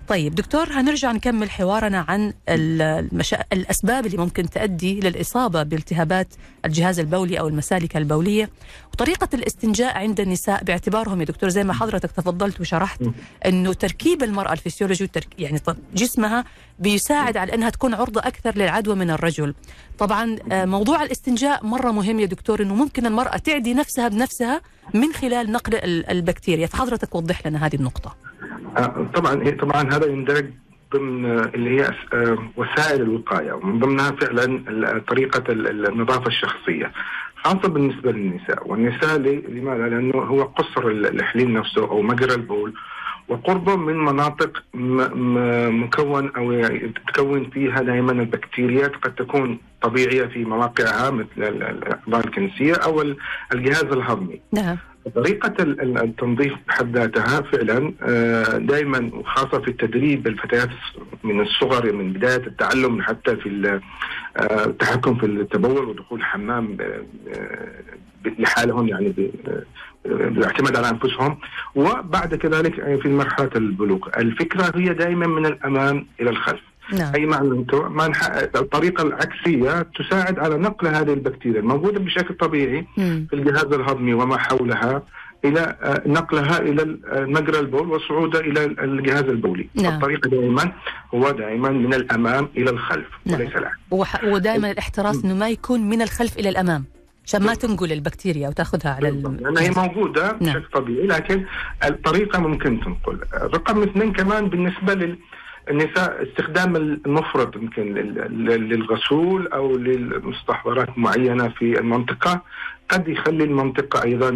طيب 0.08 0.36
دكتور 0.36 0.68
هنرجع 0.72 1.12
نكمل 1.12 1.50
حوارنا 1.52 2.06
عن 2.08 2.34
المشا... 2.50 3.44
الأسباب 3.54 4.06
اللي 4.06 4.18
ممكن 4.18 4.50
تؤدي 4.50 5.00
للإصابة 5.00 5.64
بالتهابات 5.64 6.28
الجهاز 6.66 7.00
البولي 7.00 7.40
أو 7.40 7.48
المسالك 7.48 7.98
البولية. 7.98 8.50
وطريقة 8.94 9.28
الاستنجاء 9.34 9.98
عند 9.98 10.20
النساء 10.20 10.64
باعتبارهم 10.64 11.20
يا 11.20 11.26
دكتور 11.26 11.50
زي 11.50 11.64
ما 11.64 11.74
حضرتك 11.74 12.12
تفضلت 12.12 12.62
وشرحت 12.62 13.02
أنه 13.46 13.74
تركيب 13.74 14.24
المرأة 14.24 14.54
الفسيولوجي 14.54 15.04
والترك... 15.04 15.28
يعني 15.40 15.62
جسمها 15.96 16.46
بيساعد 16.80 17.38
على 17.38 17.54
أنها 17.54 17.70
تكون 17.70 17.94
عرضة 17.94 18.22
أكثر 18.22 18.58
للعدوى 18.58 18.96
من 18.96 19.10
الرجل. 19.10 19.54
طبعا 20.00 20.38
موضوع 20.52 21.04
الاستنجاء 21.04 21.66
مرة 21.66 21.92
مهم 21.92 22.20
يا 22.20 22.26
دكتور 22.26 22.62
أنه 22.62 22.76
ممكن 22.76 23.06
المرأة 23.06 23.38
تعدي 23.38 23.74
نفسها 23.74 24.08
بنفسها 24.08 24.62
من 24.94 25.14
خلال 25.14 25.52
نقل 25.52 25.76
البكتيريا 26.10 26.68
فحضرتك 26.68 27.16
وضح 27.16 27.48
لنا 27.48 27.66
هذه 27.66 27.76
النقطة. 27.76 28.16
طبعا 29.16 29.50
طبعا 29.50 29.94
هذا 29.94 30.06
يندرج 30.06 30.46
ضمن 30.94 31.26
اللي 31.26 31.82
هي 31.82 31.92
وسائل 32.58 33.02
الوقاية 33.02 33.54
ومن 33.54 33.80
ضمنها 33.80 34.12
فعلا 34.12 35.00
طريقة 35.08 35.44
النظافة 35.52 36.28
الشخصية 36.28 36.92
خاصة 37.36 37.68
بالنسبة 37.68 38.12
للنساء. 38.12 38.68
والنساء 38.68 39.18
لماذا؟ 39.18 39.88
لأنه 39.90 40.18
هو 40.18 40.44
قصر 40.44 40.88
الحليل 40.88 41.54
نفسه 41.54 41.82
أو 41.82 42.02
مجرى 42.02 42.34
البول 42.34 42.74
وقربه 43.28 43.76
من 43.76 43.98
مناطق 43.98 44.64
مكون 44.74 46.32
أو 46.36 46.68
تتكون 46.88 47.50
فيها 47.50 47.82
دائما 47.82 48.12
البكتيريات 48.12 48.96
قد 48.96 49.16
تكون 49.16 49.60
طبيعية 49.82 50.26
في 50.26 50.46
مواقعها 50.46 51.10
مثل 51.10 51.28
الأعضاء 51.38 52.26
الكنسية 52.28 52.74
أو 52.74 53.02
الجهاز 53.54 53.84
الهضمي. 53.84 54.42
نعم. 54.52 54.78
طريقة 55.16 55.64
التنظيف 55.64 56.54
بحد 56.68 56.98
ذاتها 56.98 57.42
فعلا 57.42 57.94
دائما 58.58 59.10
وخاصة 59.14 59.60
في 59.60 59.68
التدريب 59.68 60.28
الفتيات 60.28 60.70
من 61.24 61.42
الصغر 61.42 61.94
من 61.94 62.14
بداية 62.14 62.48
التعلم 62.48 63.02
حتى 63.02 63.36
في 63.36 63.50
التحكم 64.40 65.16
في 65.16 65.26
التبول 65.26 65.86
ودخول 65.86 66.20
الحمام 66.20 66.78
لحالهم 68.40 68.88
يعني 68.88 69.32
بالاعتماد 70.06 70.76
على 70.76 70.90
أنفسهم 70.90 71.38
وبعد 71.76 72.36
كذلك 72.36 73.00
في 73.02 73.10
مرحلة 73.10 73.50
البلوغ، 73.56 74.10
الفكرة 74.18 74.72
هي 74.76 74.94
دائما 74.94 75.28
من 75.28 75.46
الأمام 75.46 76.06
إلى 76.22 76.30
الخلف. 76.30 76.62
نعم. 76.94 77.14
أي 77.16 77.26
معنى 77.26 77.66
الطريقة 78.56 79.02
العكسية 79.04 79.82
تساعد 80.00 80.40
على 80.40 80.58
نقل 80.58 80.88
هذه 80.88 81.14
البكتيريا 81.14 81.60
الموجودة 81.60 82.00
بشكل 82.00 82.34
طبيعي 82.34 82.88
مم. 82.98 83.28
في 83.30 83.36
الجهاز 83.36 83.66
الهضمي 83.74 84.14
وما 84.14 84.38
حولها 84.38 85.04
إلى 85.46 85.76
نقلها 86.06 86.60
إلى 86.60 86.98
مجرى 87.14 87.60
البول 87.60 87.88
وصعودها 87.90 88.42
إلى 88.42 88.66
الجهاز 88.66 89.24
البولي 89.24 89.70
نعم. 89.76 89.94
الطريقة 89.94 90.30
دائما 90.30 90.72
هو 91.16 91.32
دائما 91.32 91.70
من 91.70 91.94
الأمام 91.94 92.50
إلى 92.58 92.70
الخلف 92.70 93.08
نعم. 93.26 93.40
وليس 93.40 93.56
العكس 93.56 93.78
وح- 93.92 94.24
ودائما 94.24 94.72
الاحتراس 94.72 95.24
إنه 95.26 95.34
ما 95.34 95.50
يكون 95.50 95.90
من 95.90 96.02
الخلف 96.02 96.38
إلى 96.40 96.50
الأمام 96.50 96.84
عشان 97.26 97.44
ما 97.44 97.54
تنقل 97.54 97.92
البكتيريا 97.92 98.50
وتأخذها 98.50 98.92
على 98.94 99.12
لأن 99.12 99.48
ال... 99.48 99.58
هي 99.58 99.70
موجودة 99.70 100.38
نعم. 100.42 100.56
بشكل 100.60 100.70
طبيعي 100.74 101.08
لكن 101.08 101.46
الطريقة 101.86 102.40
ممكن 102.40 102.80
تنقل 102.82 103.20
رقم 103.44 103.84
اثنين 103.84 104.14
كمان 104.14 104.50
بالنسبة 104.50 104.94
لل 104.94 105.18
النساء 105.70 106.24
استخدام 106.24 106.76
المفرط 106.76 107.56
يمكن 107.56 107.94
لل- 107.94 108.46
لل- 108.46 108.70
للغسول 108.70 109.48
أو 109.48 109.78
للمستحضرات 109.78 110.98
معينة 110.98 111.48
في 111.50 111.80
المنطقة 111.80 112.42
قد 112.90 113.08
يخلي 113.08 113.44
المنطقة 113.44 114.04
أيضا 114.04 114.32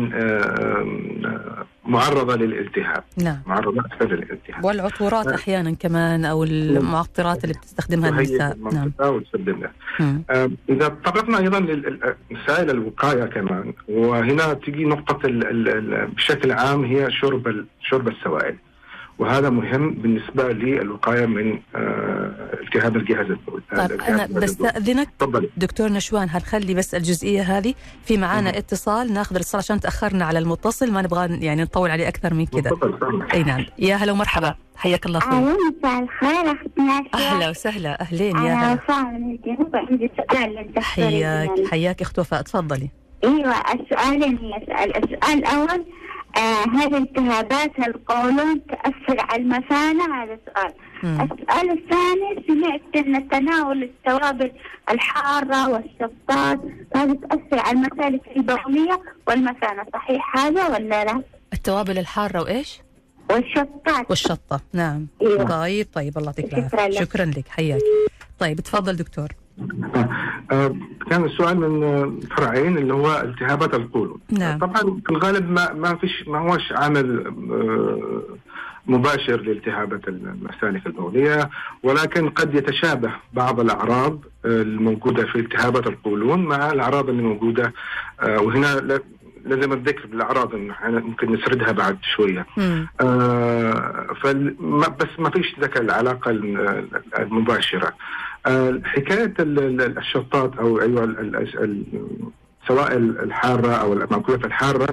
معرضة 1.86 2.36
للالتهاب. 2.36 3.04
نعم. 3.24 3.38
معرضة 3.46 3.82
أكثر 3.82 4.06
للالتهاب. 4.12 4.66
والعطورات 4.66 5.28
أحيانا 5.28 5.72
كمان 5.72 6.26
أو 6.26 6.44
المعطرات 6.44 7.44
اللي 7.44 7.54
بتستخدمها 7.56 8.10
النساء. 8.10 8.58
نعم. 8.74 8.92
وتسبب 9.00 9.68
إذا 10.70 10.88
تطرقنا 10.88 11.38
أيضا 11.40 11.60
لوسائل 11.60 12.70
الوقاية 12.70 13.24
كمان 13.26 13.74
وهنا 13.90 14.54
تجي 14.54 14.86
نقطة 14.86 15.26
ال 15.28 15.48
ال 15.48 15.70
ال 15.70 16.08
بشكل 16.08 16.52
عام 16.52 16.84
هي 16.86 17.12
شرب 17.12 17.66
شرب 17.82 18.08
السوائل. 18.08 18.56
وهذا 19.20 19.50
مهم 19.50 19.92
بالنسبة 19.94 20.52
للوقاية 20.52 21.26
من 21.26 21.60
آه، 21.76 22.50
التهاب 22.64 22.96
الجهاز 22.96 23.26
البولي 23.26 23.64
طيب 23.78 23.92
التهاب 23.92 24.10
أنا. 24.32 24.40
بستأذنك. 24.40 25.08
تفضلي 25.20 25.50
دكتور 25.58 25.90
نشوان 25.92 26.30
هنخلي 26.30 26.74
بس 26.74 26.96
الجزئية 26.96 27.42
هذه 27.42 27.74
في 28.06 28.18
معانا 28.18 28.58
اتصال 28.58 29.14
ناخذ 29.14 29.36
الاتصال 29.36 29.60
عشان 29.60 29.80
تأخرنا 29.80 30.26
على 30.26 30.40
المتصل 30.40 30.92
ما 30.92 31.02
نبغى 31.02 31.46
يعني 31.46 31.62
نطول 31.62 31.92
عليه 31.92 32.08
أكثر 32.08 32.34
من 32.34 32.46
كذا. 32.46 32.72
أي 33.34 33.44
نعم. 33.44 33.66
يا 33.80 33.96
هلا 33.96 34.12
ومرحبا. 34.12 34.56
حياك 34.76 35.06
الله 35.06 35.20
أخوي 35.20 35.34
أهلا 35.38 35.58
مساء 35.80 36.04
الخير 36.04 36.56
أهلا 37.16 37.50
وسهلا. 37.50 38.02
أهلين 38.02 38.38
يا 38.38 38.54
أنا 38.54 38.80
هلا 38.90 39.70
عندي 39.90 40.12
سؤال 40.18 40.84
حياك. 40.84 41.50
حياك 41.72 42.02
أخت 42.02 42.20
وفاء. 42.20 42.42
تفضلي. 42.42 42.90
أيوة 43.24 43.54
السؤالين 43.74 44.38
هي 44.38 44.66
سؤال 44.66 44.98
السؤال 45.04 45.38
الأول 45.38 45.86
آه 46.38 46.64
هل 46.78 46.96
التهابات 46.96 47.80
القولون 47.88 48.62
تأثر 48.68 49.20
على 49.20 49.42
المثانة 49.42 50.24
هذا 50.24 50.40
سؤال 50.46 50.74
مم. 51.04 51.22
السؤال 51.22 51.72
الثاني 51.72 52.44
سمعت 52.48 52.82
أن 53.08 53.30
تناول 53.30 53.84
التوابل 53.84 54.52
الحارة 54.92 55.70
والشطات 55.70 56.60
هذه 56.96 57.14
تأثر 57.30 57.60
على 57.60 57.72
المسالك 57.78 58.22
البولية 58.38 59.00
والمثانة 59.28 59.86
صحيح 59.94 60.38
هذا 60.38 60.68
ولا 60.68 61.04
لا؟ 61.06 61.22
التوابل 61.54 61.98
الحارة 61.98 62.42
وإيش 62.42 62.80
والشطات 63.30 64.10
والشطة 64.10 64.62
نعم 64.74 65.08
أيوة. 65.22 65.44
طيب 65.60 65.88
طيب 65.94 66.18
الله 66.18 66.34
يعطيك 66.38 66.68
شكراً 66.68 66.88
لك. 66.88 67.00
شكرا 67.04 67.26
لك 67.26 67.48
حياك 67.48 67.82
طيب 68.40 68.60
تفضل 68.60 68.96
دكتور 68.96 69.28
كان 71.10 71.24
السؤال 71.26 71.60
من 71.60 71.84
آه، 71.84 72.14
فرعين 72.36 72.78
اللي 72.78 72.94
هو 72.94 73.22
التهابات 73.22 73.74
القولون 73.74 74.20
نعم. 74.32 74.60
طبعا 74.60 74.76
في 75.06 75.10
الغالب 75.12 75.50
ما 75.52 75.74
ما 75.74 75.96
فيش 75.96 76.28
ما 76.28 76.40
هوش 76.40 76.72
عامل 76.72 77.28
آه، 77.52 78.22
مباشر 78.88 79.42
لالتهابات 79.42 80.08
المسالك 80.08 80.88
البولية 80.88 81.50
ولكن 81.84 82.30
قد 82.30 82.56
يتشابه 82.56 83.12
بعض 83.34 83.60
الأعراض 83.60 84.20
آه، 84.46 84.62
الموجودة 84.62 85.26
في 85.26 85.36
التهابات 85.40 85.88
القولون 85.88 86.46
مع 86.46 86.72
الأعراض 86.72 87.10
اللي 87.10 87.22
موجودة 87.24 87.74
آه، 88.22 88.40
وهنا 88.42 88.76
لا- 88.80 89.00
لازم 89.46 89.74
الذكر 89.74 90.06
بالأعراض 90.08 90.56
إحنا 90.56 90.90
ممكن 91.00 91.32
نسردها 91.34 91.72
بعد 91.72 91.98
شوية 92.16 92.46
مم. 92.58 92.88
آه، 93.02 94.08
فال- 94.24 94.56
ما- 94.60 94.88
بس 94.88 95.20
ما 95.20 95.30
فيش 95.30 95.56
ذاك 95.60 95.78
العلاقة 95.78 96.32
الم- 96.32 96.88
المباشرة 97.20 97.88
آه، 97.88 97.94
حكاية 98.86 99.34
ال- 99.40 99.60
ال- 99.82 99.98
الشطات 99.98 100.56
أو 100.60 100.82
أيوه 100.82 101.04
ال- 101.04 101.20
ال- 101.20 101.36
ال- 101.64 101.84
السوائل 102.64 103.20
الحارة 103.20 103.72
أو 103.72 103.94
المأكولات 103.94 104.46
الحارة 104.46 104.88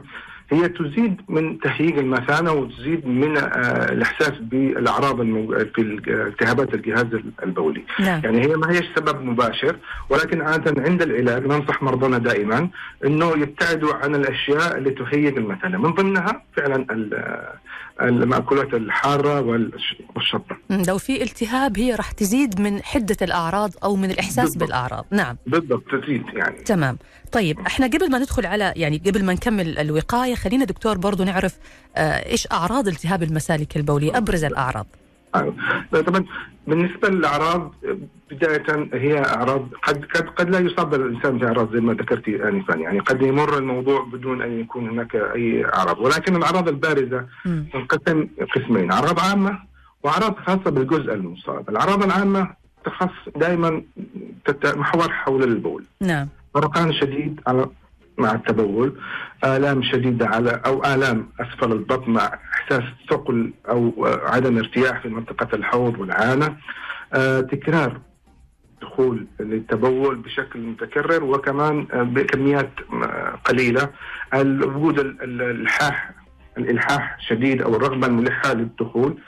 هي 0.51 0.69
تزيد 0.69 1.21
من 1.29 1.59
تهيج 1.59 1.99
المثانة 1.99 2.53
وتزيد 2.53 3.07
من 3.07 3.37
آه، 3.37 3.93
الإحساس 3.93 4.33
بالأعراض 4.41 5.17
في 5.75 5.79
التهابات 6.09 6.75
الجهاز 6.75 7.07
البولي. 7.43 7.83
نعم 8.01 8.21
يعني 8.25 8.41
هي 8.47 8.57
ما 8.57 8.71
هيش 8.71 8.85
سبب 8.97 9.23
مباشر 9.23 9.77
ولكن 10.11 10.43
عادة 10.43 10.83
عند 10.83 11.03
العلاج 11.03 11.47
ننصح 11.47 11.83
مرضانا 11.83 12.19
دائما 12.19 12.69
إنه 13.05 13.31
يبتعدوا 13.31 13.95
عن 13.95 14.15
الأشياء 14.15 14.79
اللي 14.79 14.91
تهيج 14.91 15.39
المثانة 15.39 15.79
من 15.79 15.91
ضمنها 15.91 16.43
فعلا 16.57 16.87
المأكولات 18.03 18.75
الحارة 18.75 19.41
والش- 19.41 20.03
والشطة. 20.17 20.57
مم، 20.71 20.83
لو 20.89 20.99
في 20.99 21.23
التهاب 21.23 21.79
هي 21.79 21.95
راح 21.95 22.13
تزيد 22.13 22.61
من 22.61 22.83
حدة 22.83 23.17
الأعراض 23.23 23.71
أو 23.85 23.97
من 23.97 24.11
الإحساس 24.11 24.45
بالضبط. 24.45 24.63
بالأعراض. 24.63 25.05
نعم. 25.11 25.37
بالضبط 25.47 25.83
تزيد 26.03 26.23
يعني. 26.35 26.57
تمام. 26.63 26.99
طيب 27.33 27.61
إحنا 27.61 27.87
قبل 27.87 28.11
ما 28.11 28.19
ندخل 28.19 28.47
على 28.47 28.73
يعني 28.77 29.03
قبل 29.07 29.25
ما 29.25 29.33
نكمل 29.33 29.79
الوقاية 29.79 30.35
خلينا 30.35 30.65
دكتور 30.65 30.99
برضو 30.99 31.25
نعرف 31.25 31.57
آه 31.97 32.27
إيش 32.31 32.49
أعراض 32.53 32.89
التهاب 32.89 33.23
المسالك 33.23 33.77
البولية؟ 33.77 34.17
أبرز 34.17 34.45
الأعراض. 34.45 34.87
طبعا 36.07 36.25
بالنسبة 36.67 37.09
للأعراض 37.09 37.75
بداية 38.31 38.89
هي 38.93 39.25
أعراض 39.25 39.69
قد 39.83 40.05
قد 40.05 40.29
قد 40.29 40.51
لا 40.51 40.59
يصاب 40.59 40.95
الإنسان 40.95 41.39
بأعراض 41.39 41.75
زي 41.75 41.81
ما 41.81 41.93
ذكرتي 41.93 42.49
انفا 42.49 42.75
يعني 42.75 42.99
قد 42.99 43.23
يمر 43.23 43.59
الموضوع 43.59 44.05
بدون 44.13 44.43
أن 44.43 44.61
يكون 44.61 44.89
هناك 44.89 45.17
أي 45.17 45.65
أعراض. 45.65 45.99
ولكن 45.99 46.37
الأعراض 46.37 46.69
البارزة. 46.69 47.27
تنقسم 47.73 48.29
قسمين 48.55 48.93
أعراض 48.93 49.21
عامة 49.21 49.59
وأعراض 50.03 50.37
خاصة 50.37 50.71
بالجزء 50.71 51.15
المصاب. 51.15 51.71
الأعراض 51.71 52.03
العامة 52.03 52.51
تخص 52.85 53.15
دائما 53.37 53.83
تتمحور 54.45 55.13
حول 55.13 55.43
البول. 55.43 55.85
نعم. 56.01 56.29
سرطان 56.55 56.93
شديد 56.93 57.41
على 57.47 57.67
مع 58.19 58.33
التبول 58.33 58.99
آلام 59.45 59.83
شديدة 59.83 60.27
على 60.27 60.63
أو 60.67 60.85
آلام 60.85 61.29
أسفل 61.41 61.73
البطن 61.73 62.11
مع 62.11 62.39
إحساس 62.55 62.83
ثقل 63.11 63.53
أو 63.69 64.07
آه، 64.07 64.21
عدم 64.29 64.59
ارتياح 64.59 65.01
في 65.03 65.09
منطقة 65.09 65.57
الحوض 65.57 65.99
والعانة. 65.99 66.57
آه، 67.13 67.41
تكرار 67.41 68.01
دخول 68.83 69.27
للتبول 69.41 70.17
بشكل 70.17 70.61
متكرر 70.61 71.25
وكمان 71.25 71.87
آه، 71.93 72.03
بكميات 72.03 72.71
آه، 72.93 73.39
قليلة. 73.45 73.91
وجود 74.35 74.99
ال- 74.99 75.23
ال- 75.23 75.43
الإلحاح 75.43 76.11
الإلحاح 76.59 77.17
شديد 77.29 77.63
أو 77.63 77.77
الرغبة 77.77 78.07
الملحة 78.07 78.53
للدخول. 78.53 79.19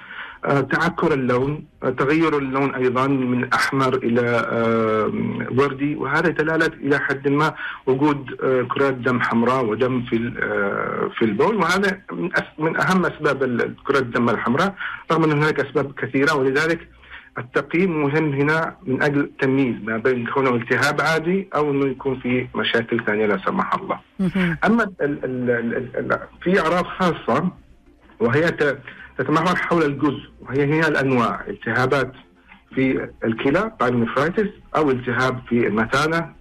تعكر 0.47 1.15
اللون 1.15 1.65
آه، 1.83 1.91
تغير 1.91 2.39
اللون 2.39 2.75
أيضا 2.75 3.07
من 3.07 3.53
أحمر 3.53 3.95
إلى 3.97 4.21
آه، 4.51 5.13
وردي 5.59 5.97
وهذا 5.97 6.29
دلالة 6.29 6.67
إلى 6.67 6.99
حد 6.99 7.29
ما 7.29 7.55
وجود 7.87 8.37
آه، 8.43 8.63
كرات 8.63 8.95
دم 8.95 9.21
حمراء 9.21 9.65
ودم 9.65 10.03
في 10.03 10.33
آه، 10.43 11.11
في 11.19 11.25
البول 11.25 11.57
وهذا 11.57 12.01
من 12.59 12.81
أهم 12.81 13.07
أسباب 13.07 13.39
كرات 13.87 14.03
الدم 14.03 14.31
الحمراء 14.31 14.75
رغم 15.13 15.25
أن 15.25 15.33
هناك 15.33 15.61
أسباب 15.61 15.93
كثيرة 15.93 16.35
ولذلك 16.35 16.89
التقييم 17.39 18.03
مهم 18.03 18.33
هنا 18.33 18.77
من 18.87 19.03
أجل 19.03 19.31
تمييز 19.41 19.77
ما 19.85 19.97
بين 19.97 20.27
كونه 20.27 20.51
التهاب 20.51 21.01
عادي 21.01 21.49
أو 21.55 21.71
أنه 21.71 21.87
يكون 21.87 22.21
في 22.21 22.47
مشاكل 22.55 23.05
ثانية 23.07 23.27
لا 23.27 23.39
سمح 23.47 23.75
الله. 23.75 23.99
أما 24.65 24.83
ال 24.83 25.25
ال 25.25 25.51
ال 25.51 25.97
ال 25.97 26.19
في 26.43 26.61
أعراض 26.61 26.85
خاصة 26.85 27.51
وهي 28.21 28.49
تتمحور 29.19 29.57
حول 29.57 29.83
الجزء 29.83 30.23
وهي 30.41 30.65
هي 30.75 30.81
الأنواع 30.89 31.45
التهابات 31.49 32.13
في 32.75 33.09
الكلى 33.25 33.73
pyelonephritis 33.81 34.49
أو 34.77 34.91
التهاب 34.91 35.41
في 35.49 35.67
المثانه 35.67 36.33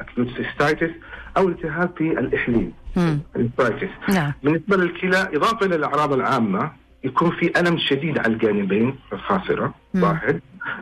acute 0.00 0.28
cystitis 0.36 0.90
أو 1.36 1.48
التهاب 1.48 1.90
في 1.98 2.04
الاحليل 2.18 2.70
مم. 2.96 3.18
ال 3.36 3.40
urethritis. 3.40 3.88
نعم 4.08 4.32
بالنسبة 4.42 4.76
للكلى 4.76 5.28
إضافة 5.36 5.66
إلى 5.66 5.74
الأعراض 5.76 6.12
العامة 6.12 6.72
يكون 7.04 7.30
في 7.30 7.60
ألم 7.60 7.78
شديد 7.78 8.18
على 8.18 8.32
الجانبين 8.34 8.96
الخاصرة. 9.12 9.74
واحد 9.94 10.40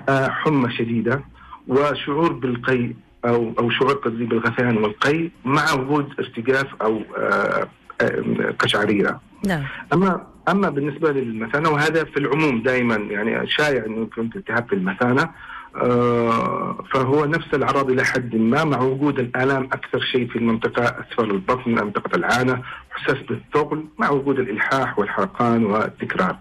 آه 0.09 0.29
حمى 0.29 0.73
شديدة 0.73 1.25
وشعور 1.69 2.33
بالقيء 2.33 2.97
أو 3.25 3.53
أو 3.59 3.71
شعور 3.71 3.93
قصدي 3.93 4.25
بالغثيان 4.25 4.77
والقيء 4.77 5.31
مع 5.45 5.73
وجود 5.73 6.15
ارتجاف 6.19 6.67
أو 6.83 7.03
آه 7.19 7.69
آه 8.01 8.55
قشعريرة 8.59 9.21
نعم 9.47 9.63
أما 9.93 10.27
أما 10.49 10.69
بالنسبة 10.71 11.13
للمثانة 11.13 11.69
وهذا 11.71 12.05
في 12.05 12.17
العموم 12.17 12.63
دائما 12.63 12.95
يعني 12.97 13.47
شائع 13.47 13.85
إنه 13.87 14.03
يكون 14.03 14.31
التهاب 14.37 14.69
في 14.69 14.75
المثانه 14.75 15.31
آه 15.77 16.85
فهو 16.95 17.25
نفس 17.25 17.55
الأعراض 17.55 17.91
إلى 17.91 18.05
حد 18.05 18.37
ما 18.37 18.65
مع 18.65 18.81
وجود 18.81 19.19
الآلام 19.19 19.65
أكثر 19.65 20.01
شيء 20.01 20.29
في 20.29 20.37
المنطقة 20.37 20.83
أسفل 20.85 21.31
البطن 21.31 21.71
منطقه 21.71 22.17
العانه 22.17 22.63
احساس 22.97 23.17
بالثقل 23.29 23.85
مع 23.99 24.11
وجود 24.11 24.39
الإلحاح 24.39 24.99
والحرقان 24.99 25.65
والتكرار. 25.65 26.37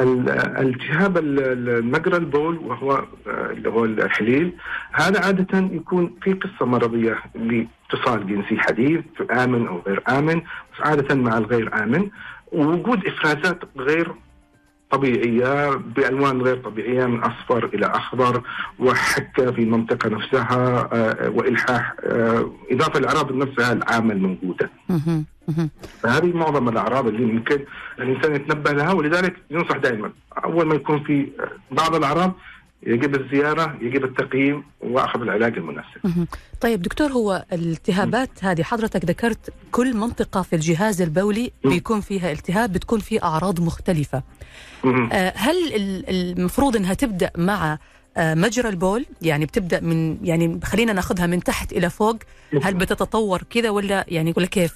الالتهاب 0.00 1.18
ال- 1.18 1.40
ال- 1.68 1.84
مجرى 1.90 2.16
البول 2.16 2.56
وهو 2.58 2.92
آه، 3.26 3.50
اللي 3.50 3.68
هو 3.68 3.84
الحليل 3.84 4.52
هذا 4.92 5.20
عادة 5.26 5.58
يكون 5.72 6.14
في 6.22 6.32
قصة 6.32 6.66
مرضية 6.66 7.16
لاتصال 7.34 8.26
جنسي 8.26 8.58
حديث 8.58 9.00
آمن 9.30 9.66
أو 9.66 9.82
غير 9.86 10.02
آمن 10.08 10.36
بس 10.40 10.80
عادة 10.80 11.14
مع 11.14 11.38
الغير 11.38 11.82
آمن 11.82 12.08
ووجود 12.54 13.06
إفرازات 13.06 13.58
غير 13.76 14.12
طبيعية 14.90 15.70
بألوان 15.76 16.42
غير 16.42 16.56
طبيعية 16.56 17.06
من 17.06 17.20
أصفر 17.20 17.64
إلى 17.74 17.86
أخضر 17.86 18.42
وحكة 18.78 19.50
في 19.52 19.60
المنطقة 19.62 20.08
نفسها 20.10 20.88
آه، 20.92 21.30
وإلحاح 21.30 21.94
آه، 22.04 22.52
إضافة 22.70 23.00
للأعراض 23.00 23.32
نفسها 23.32 23.72
العامة 23.72 24.12
الموجودة. 24.12 24.70
فهذه 26.02 26.36
معظم 26.36 26.68
الأعراض 26.68 27.06
اللي 27.06 27.24
ممكن 27.24 27.64
الإنسان 27.98 28.34
يتنبه 28.34 28.72
لها 28.72 28.92
ولذلك 28.92 29.36
ينصح 29.50 29.76
دائما 29.76 30.10
أول 30.44 30.66
ما 30.66 30.74
يكون 30.74 31.04
في 31.04 31.28
بعض 31.70 31.94
الأعراض 31.94 32.32
يجب 32.86 33.20
الزيارة 33.20 33.78
يجب 33.80 34.04
التقييم 34.04 34.64
وأخذ 34.80 35.20
العلاج 35.20 35.56
المناسب. 35.56 36.26
طيب 36.60 36.82
دكتور 36.82 37.12
هو 37.12 37.44
الالتهابات 37.52 38.30
هذه 38.44 38.62
حضرتك 38.62 39.04
ذكرت 39.04 39.52
كل 39.70 39.96
منطقة 39.96 40.42
في 40.42 40.56
الجهاز 40.56 41.02
البولي. 41.02 41.52
بيكون 41.64 42.00
فيها 42.00 42.32
التهاب 42.32 42.72
بتكون 42.72 42.98
فيه 43.00 43.22
أعراض 43.24 43.60
مختلفة. 43.60 44.22
آه، 44.84 45.32
هل 45.36 45.56
ال- 45.74 46.10
المفروض 46.10 46.76
إنها 46.76 46.94
تبدأ 46.94 47.30
مع 47.36 47.78
آه، 48.16 48.34
مجرى 48.34 48.68
البول 48.68 49.06
يعني 49.22 49.46
بتبدأ 49.46 49.80
من 49.80 50.18
يعني 50.26 50.60
خلينا 50.64 50.92
ناخذها 50.92 51.26
من 51.26 51.42
تحت 51.42 51.72
إلى 51.72 51.90
فوق 51.90 52.16
هل 52.62 52.74
بتتطور 52.74 53.42
كذا 53.50 53.70
ولا 53.70 54.04
يعني 54.08 54.34
ولا 54.36 54.46
كيف؟ 54.46 54.74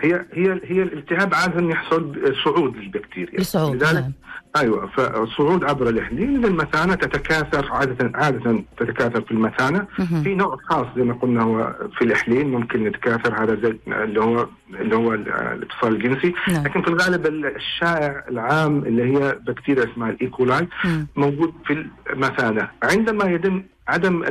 هي 0.00 0.14
هي 0.32 0.60
هي 0.64 0.82
الالتهاب 0.82 1.34
عادة 1.34 1.68
يحصل 1.70 2.34
صعود 2.44 2.76
للبكتيريا 2.76 3.40
لذلك 3.74 3.92
نعم 3.94 4.12
أيوه 4.56 4.86
فالصعود 4.86 5.64
عبر 5.64 5.88
الاحليل 5.88 6.28
للمثانه 6.40 6.94
تتكاثر 6.94 7.68
عاده 7.72 8.10
عادة 8.14 8.62
تتكاثر 8.76 9.20
في 9.22 9.30
المثانة. 9.30 9.86
في 10.24 10.34
نوع 10.34 10.56
خاص 10.68 10.86
زي 10.96 11.02
ما 11.02 11.14
قلنا 11.14 11.42
هو 11.42 11.74
في 11.98 12.04
الاحليل 12.04 12.48
ممكن 12.48 12.86
يتكاثر 12.86 13.42
هذا 13.44 13.54
زي 13.62 13.76
اللي 13.86 14.20
هو 14.20 14.46
اللي 14.80 14.96
هو 14.96 15.14
ال- 15.14 15.28
الاتصال 15.32 15.92
الجنسي 15.96 16.34
نعم 16.48 16.64
لكن 16.64 16.82
في 16.82 16.88
الغالب 16.88 17.26
الشائع 17.26 18.24
العام 18.28 18.78
اللي 18.78 19.02
هي 19.18 19.38
بكتيريا 19.46 19.84
اسمها 19.92 20.10
الإيكولاي. 20.10 20.68
موجود 21.16 21.52
في 21.66 21.86
المثانة 22.12 22.68
عندما 22.82 23.24
يتم 23.24 23.62
عدم 23.88 24.24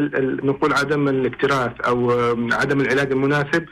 نقول 0.43 0.73
عدم 0.73 1.07
الاكتراث 1.07 1.81
أو 1.81 2.11
عدم 2.53 2.81
العلاج 2.81 3.11
المناسب 3.11 3.65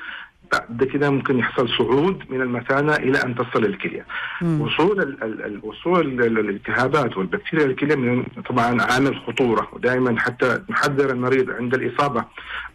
بعد 0.52 0.84
كده 0.84 1.10
ممكن 1.10 1.40
يحصل 1.40 1.70
صعود 1.70 2.24
من 2.30 2.42
المثانة 2.42 2.96
إلى 2.96 3.24
أن 3.24 3.36
تصل 3.36 3.66
الكلية. 3.66 4.06
مم. 4.42 4.62
وصول 4.62 5.00
ال- 5.02 5.24
ال- 5.24 5.46
ال- 5.46 5.60
وصول 5.64 6.00
ال- 6.22 6.40
الالتهابات 6.40 7.18
والبكتيريا 7.18 7.66
للكليه 7.68 7.96
من 7.96 8.24
طبعا 8.24 8.82
عامل 8.82 9.16
خطورة 9.28 9.68
ودائما 9.74 10.20
حتى 10.20 10.62
نحذر 10.70 11.10
المريض 11.10 11.50
عند 11.52 11.74
الإصابة 11.74 12.26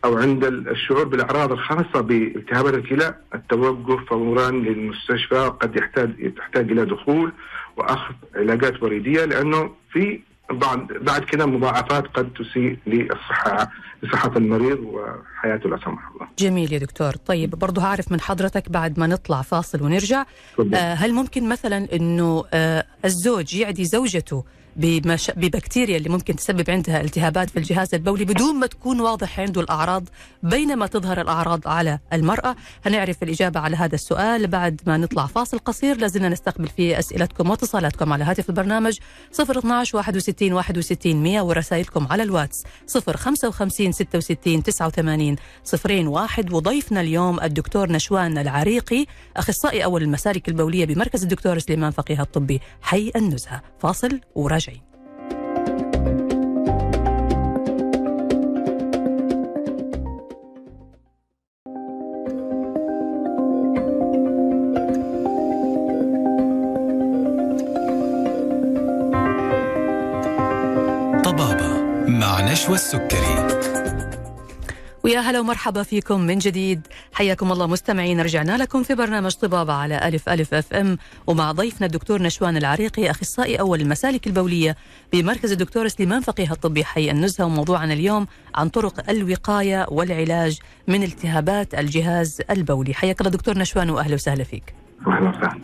أو 0.05 0.17
عند 0.19 0.45
ال- 0.45 0.69
الشعور 0.69 1.05
بالأعراض 1.05 1.53
الخاصة 1.53 2.01
بالتهابات 2.01 2.75
الكلى 2.75 3.15
التوجه 3.35 3.97
فورا 4.05 4.51
للمستشفى 4.51 5.53
قد 5.61 5.77
يحتاج 5.77 6.35
تحتاج 6.37 6.71
إلى 6.71 6.85
دخول 6.85 7.33
وأخذ 7.77 8.15
علاجات 8.37 8.83
وريدية 8.83 9.25
لأنه 9.25 9.71
في 9.93 10.21
بعد 10.53 10.87
بعد 11.01 11.25
كده 11.25 11.47
مضاعفات 11.47 12.07
قد 12.07 12.31
تسيء 12.33 12.79
للصحة 12.87 13.71
لصحة 14.03 14.37
المريض 14.37 14.79
وحياته 14.81 15.69
لا 15.69 15.77
سمح 15.85 16.09
الله. 16.15 16.29
جميل 16.39 16.73
يا 16.73 16.79
دكتور 16.79 17.13
طيب 17.17 17.51
برضه 17.51 17.83
هعرف 17.83 18.13
من 18.13 18.21
حضرتك 18.21 18.69
بعد 18.71 18.99
ما 18.99 19.07
نطلع 19.07 19.43
فاصل 19.43 19.83
ونرجع. 19.83 20.25
آه، 20.75 20.95
هل 20.95 21.13
ممكن 21.13 21.49
مثلا 21.49 21.89
إنه 21.97 22.45
آه، 22.53 22.85
الزوج 23.05 23.55
يعدي 23.55 23.85
زوجته 23.85 24.45
بمش... 24.77 25.31
ببكتيريا 25.37 25.97
اللي 25.97 26.09
ممكن 26.09 26.37
تسبب 26.37 26.71
عندها 26.71 27.01
التهابات 27.01 27.51
في 27.51 27.59
الجهاز 27.59 27.95
البولي 27.95 28.25
بدون 28.25 28.55
ما 28.55 28.67
تكون 28.67 29.01
واضح 29.01 29.41
عنده 29.41 29.61
الأعراض 29.61 30.09
بينما 30.43 30.87
تظهر 30.87 31.21
الأعراض 31.21 31.69
على 31.69 31.99
المرأة. 32.13 32.57
هنعرف 32.87 33.23
الإجابة 33.23 33.61
على 33.61 33.77
هذا 33.77 33.95
السؤال 33.95 34.47
بعد 34.47 34.81
ما 34.87 34.97
نطلع 34.97 35.27
فاصل 35.27 35.59
قصير. 35.59 35.97
لازلنا 35.97 36.29
نستقبل 36.29 36.69
فيه 36.69 36.99
أسئلتكم 36.99 37.51
واتصالاتكم 37.51 38.13
على 38.13 38.25
هاتف 38.25 38.49
البرنامج 38.49 38.99
012 39.41 39.97
61 39.97 40.53
61 40.53 41.17
100 41.23 41.41
ورسائلكم 41.41 42.07
على 42.11 42.23
الواتس 42.23 42.65
055 43.15 43.93
66 43.93 44.63
89 44.63 45.37
صفرين 45.65 46.09
واحد. 46.09 46.53
وضيفنا 46.53 47.01
اليوم 47.01 47.41
الدكتور 47.41 47.93
نشوان 47.93 48.39
العريقي 48.39 49.07
أخصائي 49.37 49.85
أول 49.85 50.03
المسالك 50.03 50.49
البولية 50.49 50.85
بمركز 50.85 51.23
الدكتور 51.23 51.59
سليمان 51.59 51.91
فقيه 51.91 52.21
الطبي. 52.21 52.61
حي 52.83 53.13
النزهة. 53.17 53.63
فاصل 53.81 54.21
وراجعين 54.35 54.62
مع 72.53 72.59
نشوى 72.59 72.75
السكري. 72.75 73.49
ويا 75.05 75.21
هلا 75.21 75.41
ومرحبا 75.41 75.83
فيكم 75.83 76.21
من 76.21 76.39
جديد. 76.39 76.87
حياكم 77.13 77.53
الله 77.53 77.67
مستمعين 77.67 78.21
رجعنا 78.21 78.57
لكم 78.57 78.83
في 78.83 78.95
برنامج 78.95 79.33
طبابة 79.35 79.73
على 79.73 80.09
ألف 80.09 80.29
ألف 80.29 80.55
FM. 80.55 80.99
ومع 81.27 81.53
ضيفنا 81.53 81.87
الدكتور 81.87 82.23
نشوان 82.23 82.57
العريقي 82.57 83.11
أخصائي 83.11 83.61
أول 83.61 83.81
المسالك 83.81 84.27
البولية 84.27 84.77
بمركز 85.13 85.53
الدكتور 85.53 85.89
سليمان 85.89 86.21
فقيه 86.21 86.53
الطبي 86.53 86.85
حي 86.85 87.11
النزهة 87.11 87.45
وموضوعنا 87.45 87.93
اليوم 87.93 88.27
عن 88.55 88.69
طرق 88.69 89.11
الوقاية 89.11 89.87
والعلاج 89.91 90.59
من 90.89 91.03
التهابات 91.03 91.75
الجهاز 91.75 92.43
البولي. 92.51 92.95
حياك 92.95 93.21
الله 93.21 93.31
دكتور 93.31 93.59
نشوان 93.59 93.91
وأهلا 93.91 94.15
وسهلا 94.15 94.45
فيك. 94.45 94.75
أهلا 95.07 95.29
وسهلا. 95.29 95.61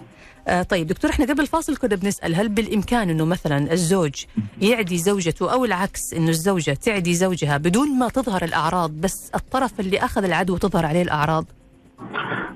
آه 0.48 0.62
طيب 0.62 0.86
دكتور 0.86 1.10
إحنا 1.10 1.24
قبل 1.24 1.40
الفاصل 1.40 1.76
كنا 1.76 1.96
بنسأل 1.96 2.34
هل 2.34 2.48
بالإمكان 2.48 3.10
إنه 3.10 3.24
مثلا 3.24 3.72
الزوج 3.72 4.24
يعدي 4.60 4.98
زوجته 4.98 5.52
أو 5.52 5.64
العكس 5.64 6.14
إنه 6.14 6.28
الزوجة 6.28 6.70
تعدي 6.70 7.14
زوجها 7.14 7.56
بدون 7.56 7.98
ما 7.98 8.08
تظهر 8.08 8.44
الأعراض 8.44 8.90
بس 8.90 9.30
الطرف 9.34 9.80
اللي 9.80 9.98
أخذ 9.98 10.24
العدوى 10.24 10.58
تظهر 10.58 10.86
عليه 10.86 11.02
الأعراض؟ 11.02 11.44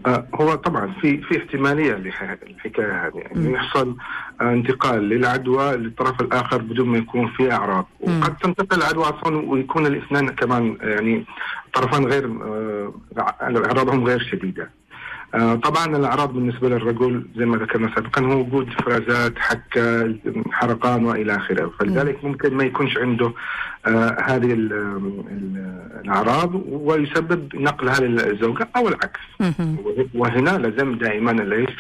آه، 0.06 0.26
هو 0.34 0.54
طبعا 0.54 0.94
في 1.00 1.22
في 1.22 1.38
احتمالية 1.38 1.92
للحكاية 1.94 3.06
هذه. 3.06 3.16
يعني 3.16 3.52
يحصل 3.52 3.96
آه، 4.40 4.52
انتقال 4.52 5.08
للعدوى 5.08 5.76
للطرف 5.76 6.20
الآخر 6.20 6.62
بدون 6.62 6.88
ما 6.88 6.98
يكون 6.98 7.28
في 7.28 7.52
أعراض. 7.52 7.86
وقد 8.00 8.36
تنتقل 8.36 8.78
العدوى 8.78 9.04
أصلا 9.04 9.50
ويكون 9.50 9.86
الاثنين 9.86 10.28
كمان 10.28 10.76
يعني 10.80 11.24
طرفان 11.74 12.04
غير 12.04 12.24
اعراضهم 13.66 14.04
غير 14.04 14.28
شديدة. 14.32 14.70
طبعا 15.62 15.96
الأعراض 15.96 16.32
بالنسبة 16.34 16.68
للرجل 16.68 17.26
زي 17.36 17.46
ما 17.46 17.56
ذكرنا 17.56 17.90
سابقا 17.94 18.22
هو 18.22 18.40
وجود 18.40 18.68
افرازات 18.78 19.38
حكه 19.38 20.14
حرقان 20.50 21.04
وإلى 21.04 21.36
آخره. 21.36 21.72
فلذلك 21.80 22.24
ممكن 22.24 22.54
ما 22.54 22.64
يكونش 22.64 22.98
عنده 22.98 23.32
آه، 23.86 24.16
هذه 24.24 24.52
ال- 24.52 24.72
ال- 24.72 25.82
الأعراض 26.04 26.62
ويسبب 26.68 27.56
نقلها 27.56 28.00
للزوجه 28.00 28.68
أو 28.76 28.88
العكس. 28.88 29.20
وهنا 30.14 30.50
لازم 30.58 30.94
دائما 30.98 31.30
ليش؟ 31.30 31.70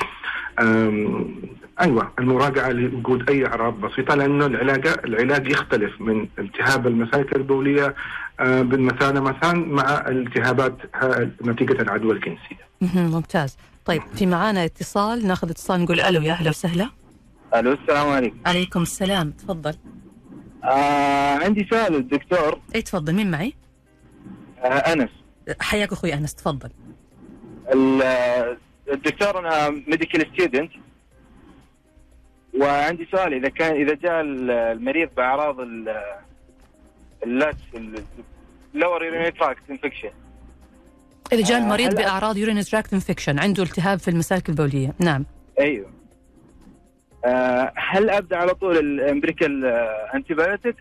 أيوه 1.80 2.12
المراجعة 2.18 2.68
لوجود 2.70 3.30
أي 3.30 3.46
أعراض 3.46 3.80
بسيطة 3.80 4.14
لأنه 4.14 4.46
العلاج 4.46 4.86
العلاج 5.04 5.50
يختلف 5.50 6.00
من 6.00 6.26
التهاب 6.38 6.86
المسالك 6.86 7.36
البولية 7.36 7.86
آه، 7.86 7.94
بالمثانة 8.38 9.20
مثلا 9.20 9.52
مع 9.54 10.04
التهابات 10.08 10.76
ها- 10.94 11.30
نتيجة 11.42 11.82
العدوى 11.82 12.12
الجنسيه. 12.12 12.56
مهم. 12.80 13.10
ممتاز. 13.10 13.56
طيب 13.84 14.02
في 14.14 14.26
معانا 14.26 14.64
اتصال 14.64 15.26
ناخذ 15.26 15.50
اتصال 15.50 15.80
نقول 15.80 16.00
ألو 16.00 16.22
يا 16.22 16.32
أهلا 16.32 16.50
وسهلا. 16.50 16.88
ألو 17.54 17.72
السلام 17.72 18.08
عليكم. 18.08 18.36
عليكم 18.46 18.82
السلام 18.82 19.30
تفضل. 19.30 19.74
آه 20.64 21.34
عندي 21.44 21.66
سؤال 21.70 21.92
للدكتور. 21.92 22.60
اي 22.74 22.82
تفضل 22.82 23.12
مين 23.14 23.30
معي؟ 23.30 23.54
آه 24.58 24.66
أنس. 24.68 25.10
حياك 25.60 25.92
أخوي 25.92 26.14
أنس 26.14 26.34
تفضل. 26.34 26.68
ال- 27.74 28.02
آه، 28.02 28.56
الدكتور 28.92 29.38
أنا 29.38 29.68
medical 29.70 30.26
student 30.34 30.70
وعندي 32.60 33.08
سؤال 33.10 33.34
إذا 33.34 33.48
كان 33.48 33.74
إذا 33.76 33.94
جاء 33.94 34.20
ال- 34.20 34.50
المريض 34.50 35.08
بأعراض 35.16 35.56
ال- 37.24 37.32
ال 37.32 37.37
LUTS 37.37 37.58
ال 38.74 39.04
lower 39.04 39.15
urinary 39.15 39.30
tract 39.30 39.62
infection 39.70 40.10
اذا 41.32 41.42
جاء 41.42 41.58
آه، 41.60 41.64
المريض 41.64 41.94
بأعراض 41.94 42.36
urinary 42.36 42.60
tract 42.64 42.92
infection 42.92 43.38
عنده 43.38 43.62
التهاب 43.62 43.98
في 43.98 44.08
المسالك 44.08 44.48
البولية. 44.48 44.94
نعم. 44.98 45.24
أيوه. 45.60 45.90
آه 47.24 47.72
هل 47.76 48.10
أبدأ 48.10 48.36
على 48.36 48.54
طول 48.54 48.76
ال 48.78 48.87
empirical 48.87 49.64
antibiotic 50.14 50.76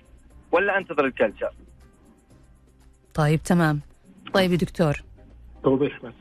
ولا 0.52 0.78
أنتظر 0.78 1.06
ال 1.06 1.11
culture؟ 1.11 1.52
طيب 3.14 3.44
تمام. 3.44 3.80
طيب 4.34 4.52
يا 4.52 4.58
دكتور. 4.58 5.04
توضيح 5.64 6.00
بس. 6.04 6.14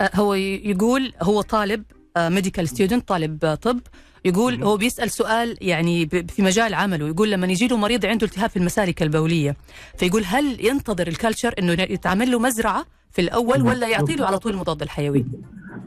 آه، 0.00 0.10
هو 0.14 0.34
يقول 0.34 1.12
هو 1.22 1.40
طالب 1.40 1.84
medical 2.18 2.68
student 2.68 3.08
طالب 3.08 3.44
آه، 3.44 3.54
طب. 3.54 3.80
يقول 4.24 4.62
هو 4.62 4.76
بيسأل 4.76 5.10
سؤال 5.10 5.56
يعني 5.60 6.06
في 6.06 6.42
مجال 6.42 6.74
عمله. 6.74 7.08
يقول 7.08 7.30
لما 7.30 7.46
يجي 7.46 7.68
له 7.68 7.76
مريض 7.76 8.06
عنده 8.06 8.26
التهاب 8.26 8.50
في 8.50 8.56
المسالك 8.56 9.02
البولية. 9.02 9.56
فيقول 9.98 10.22
هل 10.26 10.66
ينتظر 10.66 11.06
الكلتشر 11.06 11.54
إنه 11.58 11.72
يتعمل 11.72 12.30
له 12.30 12.38
مزرعة 12.38 12.86
في 13.12 13.20
الأول 13.20 13.62
ولا 13.62 13.88
يعطي 13.88 14.16
له 14.16 14.26
على 14.26 14.38
طول 14.38 14.52
المضاد 14.52 14.82
الحيوي؟ 14.82 15.24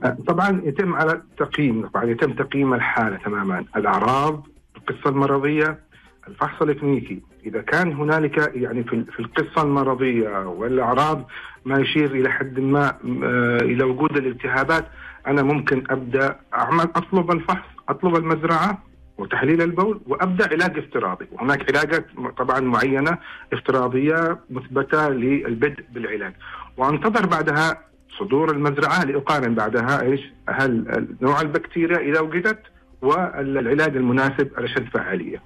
آه، 0.04 0.18
طبعا 0.28 0.62
يتم 0.66 0.94
على 0.94 1.22
تقييم 1.38 1.88
طبعا 1.88 2.06
يتم 2.06 2.34
تقييم 2.34 2.74
الحالة 2.74 3.18
تماما. 3.18 3.66
الأعراض 3.76 4.48
القصة 4.78 5.10
المرضية 5.10 5.80
الفحص 6.28 6.62
الكلينيكي 6.62 7.22
إذا 7.46 7.62
كان 7.62 7.94
هنالك 7.94 8.52
يعني 8.56 8.84
في 8.84 9.06
في 9.14 9.20
القصة 9.20 9.62
المرضية 9.62 10.48
والأعراض 10.48 11.28
ما 11.66 11.80
يشير 11.80 12.12
إلى 12.12 12.30
حد 12.30 12.60
ما 12.60 12.88
آه، 13.24 13.58
إلى 13.62 13.84
وجود 13.84 14.18
الالتهابات 14.18 14.88
أنا 15.28 15.44
ممكن 15.44 15.84
أبدأ 15.90 16.40
أعمل 16.54 16.84
أطلب 16.96 17.32
الفحص 17.32 17.68
أطلب 17.90 18.16
المزرعة 18.16 18.84
وتحليل 19.18 19.62
البول 19.62 20.02
وأبدأ 20.08 20.50
علاج 20.50 20.78
افتراضي 20.78 21.28
وهناك 21.32 21.76
علاجات 21.76 22.06
طبعا 22.38 22.60
معينة 22.60 23.18
افتراضية 23.54 24.40
مثبتة 24.50 25.10
للبدء 25.10 25.84
بالعلاج 25.92 26.34
وأنتظر 26.78 27.26
بعدها 27.26 27.82
صدور 28.20 28.52
المزرعة 28.52 29.04
لأقارن 29.04 29.56
بعدها 29.56 30.02
إيش 30.02 30.22
هل 30.50 31.08
نوع 31.22 31.42
البكتيريا 31.42 31.98
إذا 31.98 32.20
وجدت 32.20 32.60
والعلاج 33.02 33.96
المناسب 33.96 34.52
الاشد 34.58 34.90
فعاليه. 34.94 35.42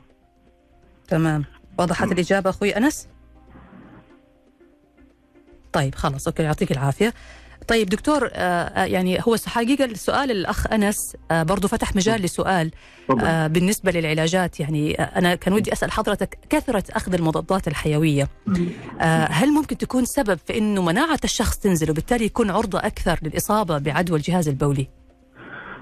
تمام 1.08 1.46
وضحت 1.80 2.12
الإجابة 2.12 2.50
أخوي 2.50 2.78
أنس؟ 2.78 3.08
طيب 5.74 5.96
خلاص 5.96 6.28
أوكي 6.28 6.44
يعطيك 6.44 6.72
العافية. 6.72 7.14
طيب 7.68 7.90
دكتور 7.90 8.30
آه 8.34 8.38
آه، 8.38 8.86
يعني 8.86 9.20
هو 9.28 9.36
حقيقة 9.48 9.86
السؤال 9.86 10.32
الأخ 10.32 10.72
أنس 10.74 11.16
آه 11.32 11.44
برضو 11.44 11.68
فتح 11.68 11.96
مجال 11.96 12.22
لسؤال 12.22 12.72
بالنسبة 13.48 13.92
للعلاجات. 13.92 14.60
يعني 14.60 14.94
أنا 14.94 15.36
كان 15.36 15.54
ودي 15.54 15.74
أسأل 15.74 15.92
حضرتك 15.92 16.38
كثرة 16.50 16.84
أخذ 16.92 17.14
المضادات 17.14 17.68
الحيوية 17.68 18.28
هل 19.30 19.50
ممكن 19.50 19.78
تكون 19.78 20.06
سبب 20.06 20.40
في 20.48 20.58
إنه 20.58 20.82
مناعة 20.82 21.20
الشخص 21.24 21.58
تنزل 21.60 21.92
وبالتالي 21.92 22.26
يكون 22.26 22.52
عرضة 22.52 22.80
أكثر 22.80 23.20
للإصابة 23.22 23.78
بعدوى 23.78 24.18
الجهاز 24.18 24.48
البولي؟ 24.48 24.88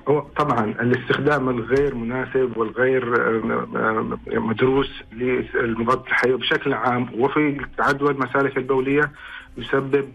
هو 0.09 0.19
طبعا 0.37 0.65
الاستخدام 0.65 1.49
الغير 1.49 1.95
مناسب 1.95 2.57
والغير 2.57 3.05
مدروس 4.27 4.89
للمضاد 5.13 5.99
الحيوي 6.07 6.37
بشكل 6.37 6.73
عام 6.73 7.09
وفي 7.19 7.65
عدوى 7.79 8.11
المسالك 8.11 8.57
البولية 8.57 9.11
يسبب 9.57 10.05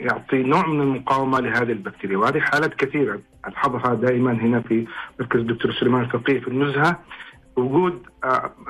يعطي 0.00 0.42
نوع 0.42 0.66
من 0.66 0.80
المقاومة 0.80 1.40
لهذه 1.40 1.72
البكتيريا 1.72 2.18
وهذه 2.18 2.40
حالات 2.40 2.74
كثيرة. 2.74 3.20
الحظها 3.48 3.94
دائما 3.94 4.32
هنا 4.32 4.60
في 4.60 4.86
مركز 5.20 5.40
الدكتور 5.40 5.72
سليمان 5.72 6.02
الفقيه 6.02 6.40
في 6.40 6.48
النزهة. 6.48 6.98
وجود 7.56 8.02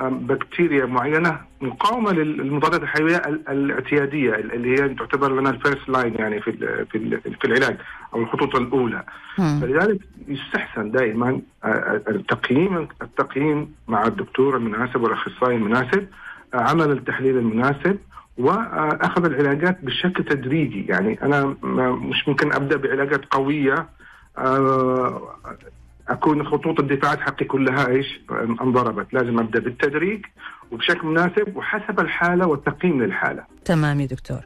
بكتيريا 0.03 0.87
معينة 0.87 1.40
مقاومة 1.61 2.12
للمضادات 2.12 2.83
الحيوية 2.83 3.16
ال- 3.16 3.49
الاعتيادية 3.49 4.35
اللي 4.35 4.73
هي 4.81 4.88
تعتبر 4.88 5.40
لنا 5.40 5.51
ال 5.51 5.57
first 5.57 5.88
line 5.88 6.14
يعني 6.14 6.40
في 6.40 6.53
في 6.92 7.20
في 7.40 7.44
العلاج 7.44 7.77
أو 8.14 8.20
الخطوط 8.23 8.57
الأولى. 8.57 9.05
مم. 9.38 9.61
فلذلك 9.61 9.99
يستحسن 10.29 10.90
دائما 10.90 11.40
التقييم 12.09 12.88
التقييم 13.03 13.75
مع 13.88 14.07
الدكتور 14.07 14.57
المناسب 14.57 15.01
والأخصائي 15.03 15.57
المناسب 15.57 16.07
عمل 16.55 16.90
التحليل 16.90 17.38
المناسب 17.38 17.99
وأخذ 18.38 19.25
العلاجات 19.25 19.85
بشكل 19.85 20.25
تدريجي. 20.25 20.87
يعني 20.87 21.23
أنا 21.23 21.57
مش 21.94 22.29
ممكن 22.29 22.53
أبدأ 22.53 22.77
بعلاجات 22.77 23.25
قوية 23.25 23.87
آه، 24.38 25.37
أكون 26.09 26.47
خطوط 26.47 26.81
الدفاعات 26.81 27.21
حقي 27.21 27.45
كلها 27.45 27.88
إيش؟ 27.88 28.21
انضربت، 28.61 29.14
لازم 29.14 29.38
أبدأ 29.38 29.61
بالتدريج 29.61 30.25
وبشكل 30.73 31.07
مناسب 31.07 31.57
وحسب 31.57 32.01
الحالة 32.01 32.47
والتقييم 32.47 33.03
للحالة. 33.03 33.45
تمام 33.64 34.01
يا 34.01 34.07
دكتور. 34.07 34.40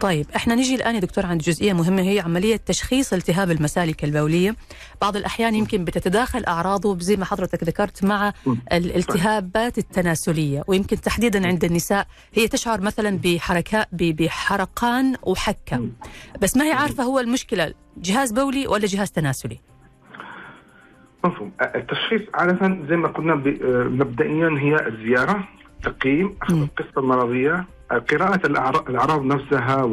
طيب 0.00 0.26
إحنا 0.36 0.54
نجي 0.54 0.74
الآن 0.74 0.94
يا 0.94 1.00
دكتور 1.00 1.26
عند 1.26 1.40
جزئية 1.40 1.72
مهمة 1.72 2.02
هي 2.02 2.20
عملية 2.20 2.56
تشخيص 2.56 3.12
التهاب 3.12 3.50
المسالك 3.50 4.04
البولية. 4.04 4.56
بعض 5.00 5.16
الأحيان 5.16 5.54
يمكن 5.54 5.84
بتتداخل 5.84 6.44
أعراضه 6.44 6.98
زي 6.98 7.16
ما 7.16 7.24
حضرتك 7.24 7.64
ذكرت 7.64 8.04
مع 8.04 8.32
الالتهابات 8.72 9.78
التناسلية. 9.78 10.62
ويمكن 10.66 11.00
تحديدا 11.00 11.46
عند 11.46 11.64
النساء 11.64 12.06
هي 12.34 12.48
تشعر 12.48 12.80
مثلا 12.80 13.18
بحركات 13.24 13.88
بحرقان 13.92 15.14
وحكة. 15.22 15.88
بس 16.42 16.56
ما 16.56 16.64
هي 16.64 16.72
عارفة 16.72 17.02
هو 17.02 17.20
المشكلة 17.20 17.74
جهاز 17.96 18.32
بولي 18.32 18.66
ولا 18.66 18.86
جهاز 18.86 19.10
تناسلي؟ 19.10 19.60
مفهوم. 21.24 21.52
التشخيص 21.74 22.22
عادة 22.34 22.76
زي 22.88 22.96
ما 22.96 23.08
قلنا 23.08 23.32
آه، 23.32 23.84
مبدئيا 23.84 24.48
هي 24.58 24.86
الزيارة 24.86 25.44
تقييم 25.82 26.34
أخذ. 26.42 26.62
القصة 26.62 27.00
المرضية 27.00 27.64
آه، 27.90 27.98
قراءة 27.98 28.46
الأعرا- 28.46 28.88
الأعراض 28.88 29.24
نفسها 29.24 29.74
آه، 29.82 29.84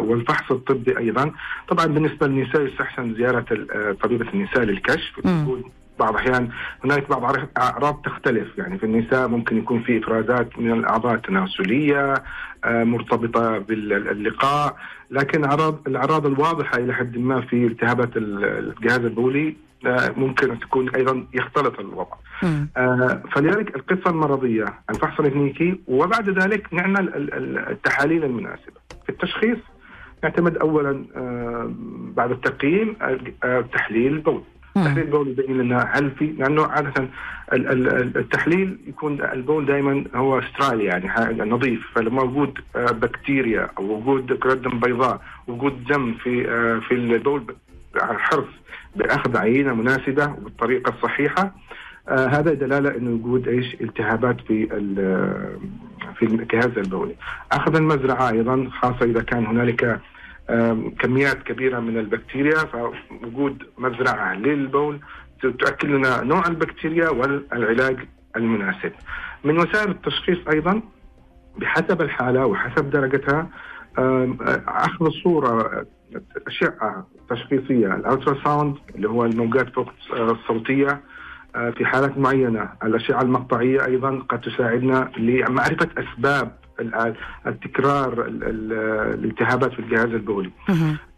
والفحص 0.00 0.52
الطبي 0.52 0.98
أيضا. 0.98 1.30
طبعا 1.68 1.86
بالنسبة 1.86 2.26
للنساء 2.26 2.62
يستحسن 2.62 3.14
زيارة 3.14 3.44
طبيبة 4.02 4.28
النساء 4.34 4.62
للكشف. 4.62 5.20
بعض 6.00 6.10
الأحيان 6.14 6.48
هناك 6.84 7.08
بعض 7.10 7.36
أعراض 7.58 8.02
تختلف. 8.04 8.58
يعني 8.58 8.78
في 8.78 8.86
النساء 8.86 9.28
ممكن 9.28 9.58
يكون 9.58 9.80
في 9.82 9.98
إفرازات 9.98 10.58
من 10.58 10.72
الأعضاء 10.72 11.14
التناسلية 11.14 12.14
آه، 12.64 12.84
مرتبطة 12.84 13.58
باللقاء. 13.58 14.76
لكن 15.10 15.44
أعراض 15.44 15.80
الأعراض 15.86 16.26
الواضحة 16.26 16.78
إلى 16.78 16.92
حد 16.94 17.18
ما 17.18 17.40
في 17.40 17.66
التهابات 17.66 18.16
ال- 18.16 18.44
الجهاز 18.44 19.00
البولي 19.04 19.56
ممكن 20.16 20.58
تكون 20.58 20.88
أيضا 20.88 21.26
يختلط 21.34 21.80
الوضع. 21.80 22.16
آه، 22.76 23.22
فلذلك 23.32 23.76
القصة 23.76 24.10
المرضية، 24.10 24.64
الفحص 24.90 25.20
الكلينيكي 25.20 25.80
وبعد 25.88 26.28
ذلك 26.28 26.74
نعمل 26.74 27.08
ال- 27.08 27.34
ال- 27.34 27.58
التحاليل 27.70 28.24
المناسبة. 28.24 28.80
في 29.04 29.08
التشخيص 29.08 29.58
نعتمد 30.24 30.56
اولا 30.56 31.04
آه، 31.16 31.70
بعد 32.16 32.30
التقييم 32.30 32.96
آه، 33.44 33.60
تحليل 33.60 34.12
البول. 34.12 34.42
تحليل 34.74 34.98
البول 35.04 35.28
يبين 35.28 35.58
لنا 35.58 35.88
هل 35.92 36.10
في 36.10 36.26
لأنه 36.26 36.66
عادة 36.66 37.08
ال- 37.52 37.66
ال- 37.68 38.16
التحليل 38.16 38.78
يكون 38.86 39.22
البول 39.22 39.66
دائما 39.66 40.04
هو 40.14 40.40
sterile 40.40 40.80
يعني 40.80 41.08
نظيف 41.50 41.86
فلما 41.94 42.22
وجود 42.22 42.58
آه، 42.76 42.90
بكتيريا 42.90 43.68
أو 43.78 43.84
وجود 43.84 44.32
كرات 44.32 44.58
دم 44.58 44.80
بيضاء 44.80 45.20
وجود 45.46 45.84
دم 45.84 46.14
في 46.14 46.48
آه، 46.50 46.78
في 46.78 46.94
البول 46.94 47.54
على 47.96 48.16
الحرص 48.16 48.48
بأخذ 48.96 49.36
عينة 49.36 49.74
مناسبة 49.74 50.26
وبالطريقه 50.32 50.92
الصحيحة 50.96 51.54
آه 52.08 52.26
هذا 52.26 52.54
دلالة 52.54 52.96
إنه 52.96 53.10
وجود 53.10 53.48
إيش 53.48 53.76
التهابات 53.80 54.40
في 54.40 54.68
ال- 54.72 55.58
في 56.18 56.26
الجهاز 56.26 56.78
البولي. 56.78 57.14
أخذ 57.52 57.76
المزرعة 57.76 58.30
أيضا 58.30 58.68
خاصة 58.82 59.04
إذا 59.04 59.22
كان 59.22 59.46
هنالك 59.46 60.00
آم، 60.50 60.90
كميات 60.90 61.42
كبيرة 61.42 61.80
من 61.80 61.98
البكتيريا 61.98 62.54
فوجود 62.58 63.62
مزرعة 63.78 64.34
للبول 64.34 65.00
تؤكد 65.42 65.88
لنا 65.88 66.22
نوع 66.22 66.46
البكتيريا 66.46 67.08
والعلاج 67.08 67.96
المناسب. 68.36 68.92
من 69.44 69.58
وسائل 69.58 69.90
التشخيص 69.90 70.38
أيضا 70.52 70.80
بحسب 71.58 72.02
الحالة 72.02 72.46
وحسب 72.46 72.90
درجتها 72.90 73.48
آم، 73.98 74.38
أخذ 74.68 75.06
الصورة 75.06 75.86
أشعة 76.46 77.06
تشخيصية. 77.30 77.94
ال 77.94 78.36
ultrasound 78.44 78.76
اللي 78.94 79.08
هو 79.08 79.24
الموجات 79.24 79.74
فوق 79.74 79.88
الصوتية 80.12 81.00
آه، 81.56 81.70
في 81.70 81.84
حالات 81.86 82.18
معينة. 82.18 82.68
الأشعة 82.84 83.22
المقطعية 83.22 83.86
أيضا 83.86 84.22
قد 84.28 84.40
تساعدنا 84.40 85.10
لمعرفة 85.18 85.88
أسباب 85.98 86.52
ال- 86.80 87.14
التكرار 87.46 88.12
ال- 88.12 88.44
ال- 88.44 88.72
الالتهابات 89.18 89.72
في 89.72 89.78
الجهاز 89.78 90.04
البولي. 90.08 90.50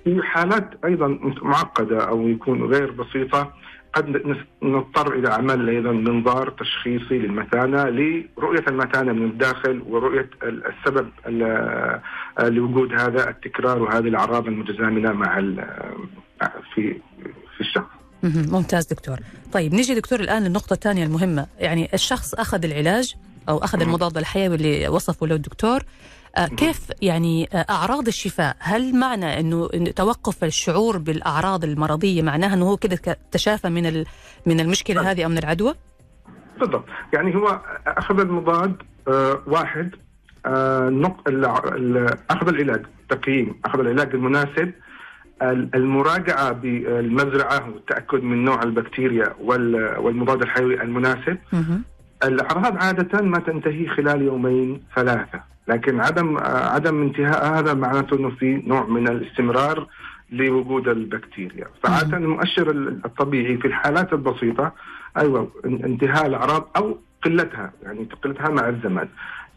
في 0.05 0.23
حالات 0.23 0.71
أيضا 0.85 1.19
معقدة 1.43 2.09
أو 2.09 2.29
يكون 2.29 2.63
غير 2.65 2.91
بسيطة 2.91 3.53
قد 3.95 4.23
نضطر 4.63 5.15
إلى 5.15 5.29
عمل 5.29 5.69
أيضا 5.69 5.93
منظار 5.93 6.51
تشخيصي 6.51 7.19
للمثانه 7.19 7.85
لرؤية 7.85 8.65
المثانه 8.69 9.13
من 9.13 9.25
الداخل 9.31 9.83
ورؤية 9.89 10.31
ال- 10.43 10.63
السبب 10.67 11.09
ال- 11.27 12.01
لوجود 12.55 12.93
هذا 12.93 13.31
التكرار 13.31 13.83
وهذه 13.83 14.09
الأعراض 14.09 14.47
المتزامنة 14.47 15.13
مع 15.13 15.41
في 16.75 16.97
في 17.55 17.61
الشخص. 17.61 17.91
ممتاز 18.25 18.87
دكتور 18.87 19.17
طيب 19.53 19.75
نيجي 19.75 19.95
دكتور 19.95 20.21
الآن 20.21 20.45
للنقطة 20.45 20.75
الثانية 20.75 21.05
المهمة 21.05 21.47
يعني 21.59 21.89
الشخص 21.95 22.35
أخذ 22.35 22.65
العلاج 22.65 23.15
أخذ 23.49 23.79
مم. 23.79 23.85
المضاد 23.85 24.17
الحيوي 24.19 24.55
اللي 24.55 24.89
وصفه 24.89 25.27
له 25.27 25.35
الدكتور 25.35 25.81
كيف 26.57 26.81
يعني 27.03 27.49
آه، 27.53 27.67
أعراض 27.71 28.07
الشفاء؟ 28.07 28.57
هل 28.59 28.97
معنى 28.97 29.41
أنه 29.41 29.69
توقف 29.97 30.45
الشعور 30.45 30.99
بالأعراض 30.99 31.65
المرضية 31.65 32.23
معناها 32.23 32.55
أنه 32.55 32.65
هو 32.71 32.77
كده 32.77 32.99
تشافى 33.31 33.69
من 33.69 33.87
ال- 33.87 34.07
من 34.47 34.61
المشكلة 34.61 35.11
هذه 35.11 35.25
أو 35.25 35.29
من 35.29 35.39
العدوى؟ 35.39 35.75
بالضبط. 36.61 36.85
يعني 37.15 37.35
هو 37.37 37.61
أخذ 37.87 38.21
المضاد 38.21 38.77
آه 39.09 39.43
واحد 39.47 39.91
آه 40.47 41.17
أخذ 42.31 42.49
العلاج 42.49 42.83
تقييم 43.09 43.55
أخذ 43.65 43.81
العلاج 43.81 44.15
المناسب 44.15 44.73
ال- 45.43 45.69
المراجعة 45.75 46.53
بالمزرعة 46.53 47.71
والتأكد 47.71 48.23
من 48.23 48.45
نوع 48.45 48.63
البكتيريا 48.63 49.35
وال- 49.41 49.99
والمضاد 49.99 50.43
الحيوي 50.43 50.83
المناسب. 50.83 51.39
مهم. 51.53 51.83
الأعراض 52.25 52.77
عادة 52.77 53.21
ما 53.23 53.39
تنتهي 53.39 53.89
خلال 53.89 54.23
يومين 54.23 54.83
ثلاثة. 54.97 55.52
لكن 55.69 56.01
عدم 56.01 56.39
عدم 56.45 57.03
انتهاء 57.03 57.59
هذا 57.59 57.75
معناته 57.75 58.17
إنه 58.17 58.31
في 58.31 58.63
نوع 58.67 58.87
من 58.87 59.09
الاستمرار 59.09 59.87
لوجود 60.33 60.89
البكتيريا. 60.89 61.67
فعادة 61.85 62.17
المؤشر 62.17 62.71
الطبيعي 63.05 63.57
في 63.57 63.65
الحالات 63.69 64.13
البسيطة 64.13 64.73
أيوه 65.17 65.51
إن- 65.63 65.67
انتهاء 65.67 66.27
الأعراض 66.27 66.69
أو 66.77 66.99
قلتها 67.25 67.73
يعني 67.83 68.09
قلتها 68.25 68.49
مع 68.49 68.69
الزمن. 68.69 69.09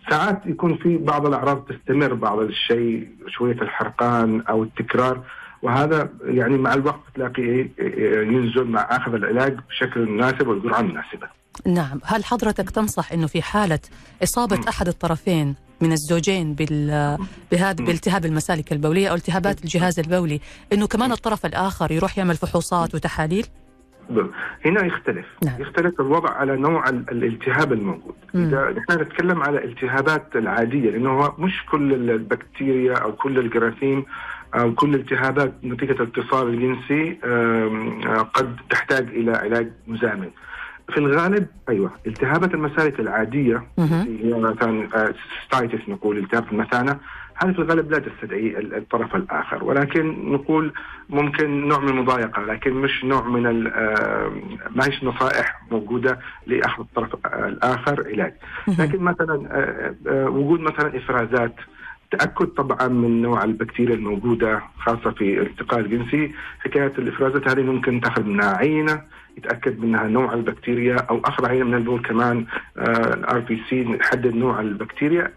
ساعات 0.10 0.41
يكون 0.46 0.78
في 0.78 0.98
بعض 0.98 1.26
الأعراض 1.26 1.65
تستمر 1.65 2.13
بعض 2.13 2.39
الشيء 2.39 3.08
شوية 3.28 3.62
الحرقان 3.62 4.41
أو 4.41 4.63
التكرار 4.63 5.22
وهذا 5.62 6.10
يعني 6.26 6.58
مع 6.58 6.74
الوقت 6.74 7.00
تلاقي 7.15 7.44
إيه- 7.44 7.68
إيه 7.80 8.28
ينزل 8.28 8.63
مع 8.63 8.82
اخذ 8.82 9.13
العلاج 9.13 9.58
بشكل 9.70 10.06
مناسب 10.10 10.48
والجرعه 10.48 10.80
المناسبه 10.80 11.28
نعم. 11.68 12.00
هل 12.06 12.26
حضرتك 12.26 12.70
تنصح 12.70 13.12
أنه 13.12 13.28
في 13.28 13.41
حالة 13.41 13.80
إصابة 14.24 14.56
مم. 14.58 14.63
أحد 14.70 14.88
الطرفين 14.88 15.56
من 15.81 15.91
الزوجين 15.91 16.53
بال 16.53 17.17
بهذا. 17.51 17.85
بالتهاب 17.85 18.25
المسالك 18.25 18.71
البولية 18.71 19.07
أو 19.07 19.15
التهابات 19.15 19.63
الجهاز 19.63 19.99
البولي 19.99 20.39
أنه 20.73 20.88
كمان 20.88 21.11
الطرف 21.11 21.45
الآخر 21.45 21.91
يروح 21.91 22.17
يعمل 22.17 22.35
فحوصات 22.35 22.95
وتحاليل؟ 22.95 23.45
ب- 24.09 24.27
هنا 24.65 24.85
يختلف 24.85 25.25
نعم. 25.45 25.61
يختلف 25.61 26.01
الوضع 26.01 26.29
على 26.29 26.57
نوع 26.57 26.89
ال- 26.89 27.05
الالتهاب 27.11 27.73
الموجود 27.73 28.15
مم. 28.33 28.45
إذا 28.45 28.71
نحن 28.79 29.01
نتكلم 29.01 29.43
على 29.43 29.57
الالتهابات 29.57 30.35
العادية 30.35 30.89
لأنه 30.91 31.33
مش 31.39 31.65
كل 31.71 31.93
البكتيريا 32.11 32.93
أو 32.97 33.11
كل 33.13 33.39
الجراثيم 33.39 34.05
أو 34.55 34.73
كل 34.73 34.95
التهابات 34.95 35.53
نتيجة 35.63 35.91
الاتصال 35.91 36.47
الجنسي 36.47 37.17
قد 38.33 38.55
تحتاج 38.69 39.07
إلى 39.07 39.31
علاج 39.31 39.71
مزامن 39.88 40.29
في 40.91 40.98
الغالب 40.98 41.48
أيوه 41.69 41.91
التهابات 42.08 42.54
المسالك 42.54 43.00
العادية. 43.00 43.63
اللي 43.80 44.36
هي 44.36 44.39
مثلا 44.39 44.88
ستايتس 45.48 45.89
نقول 45.89 46.17
التهاب 46.17 46.45
المثانة 46.52 46.98
هذه 47.36 47.52
في 47.52 47.60
الغالب 47.60 47.91
لا 47.91 48.00
تستدعي 48.00 48.58
ال- 48.58 48.76
الطرف 48.76 49.15
الآخر. 49.15 49.63
ولكن 49.63 50.32
نقول 50.32 50.74
ممكن 51.10 51.67
نوع 51.67 51.80
من 51.80 51.89
المضايقة 51.89 52.41
لكن 52.41 52.74
مش 52.74 53.04
نوع 53.06 53.28
من 53.28 53.67
آه، 53.67 54.32
ما 54.76 54.86
هيش 54.88 55.04
نصائح 55.04 55.62
موجودة 55.71 56.19
لأخذ 56.48 56.84
الطرف 56.84 57.15
آه، 57.26 57.48
الآخر 57.48 58.08
علاج 58.08 58.34
لكن 58.80 59.00
مثلا 59.00 59.48
آه، 59.52 59.95
آه، 60.08 60.30
وجود 60.30 60.60
مثلا 60.60 60.98
إفرازات 60.98 61.56
تأكد 62.12 62.45
طبعا 62.48 62.88
من 62.88 63.21
نوع 63.21 63.43
البكتيريا 63.43 63.95
الموجودة 63.95 64.62
خاصة 64.80 65.12
في 65.12 65.39
الالتقاء 65.41 65.80
الجنسي 65.80 66.32
حكاية 66.60 66.91
الإفرازات 66.98 67.48
هذه 67.50 67.62
ممكن 67.63 68.02
تاخذ 68.02 68.24
منها 68.24 68.58
عينة 68.58 69.02
يتأكد 69.38 69.80
منها 69.80 70.08
نوع 70.08 70.34
البكتيريا 70.34 70.95
أو 70.95 71.21
اخذ 71.26 71.45
عينه 71.45 71.65
من 71.65 71.74
البول 71.74 72.02
كمان 72.02 72.45
ال 72.78 73.39
RBC 73.39 73.84
نحدد 73.84 74.36
نوع 74.36 74.60
البكتيريا. 74.62 75.32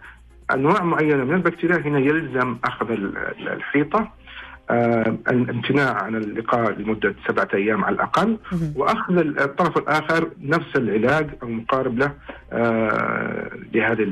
انواع 0.54 0.82
معينه 0.84 1.24
من 1.24 1.34
البكتيريا 1.34 1.76
هنا 1.76 1.98
يلزم 1.98 2.56
أخذ 2.64 2.90
ال- 2.90 3.16
ال- 3.18 3.48
الحيطة. 3.48 4.12
الامتناع 4.70 6.02
عن 6.02 6.16
اللقاء 6.16 6.72
لمدة 6.72 7.14
سبعة 7.28 7.48
أيام 7.54 7.84
على 7.84 7.94
الأقل 7.94 8.38
مهم. 8.52 8.72
وأخذ 8.76 9.16
الطرف 9.18 9.76
الآخر 9.78 10.30
نفس 10.42 10.76
العلاج 10.76 11.30
أو 11.42 11.48
مقارب 11.48 11.98
له 11.98 12.12
آه، 12.52 13.50
لهذا 13.74 14.04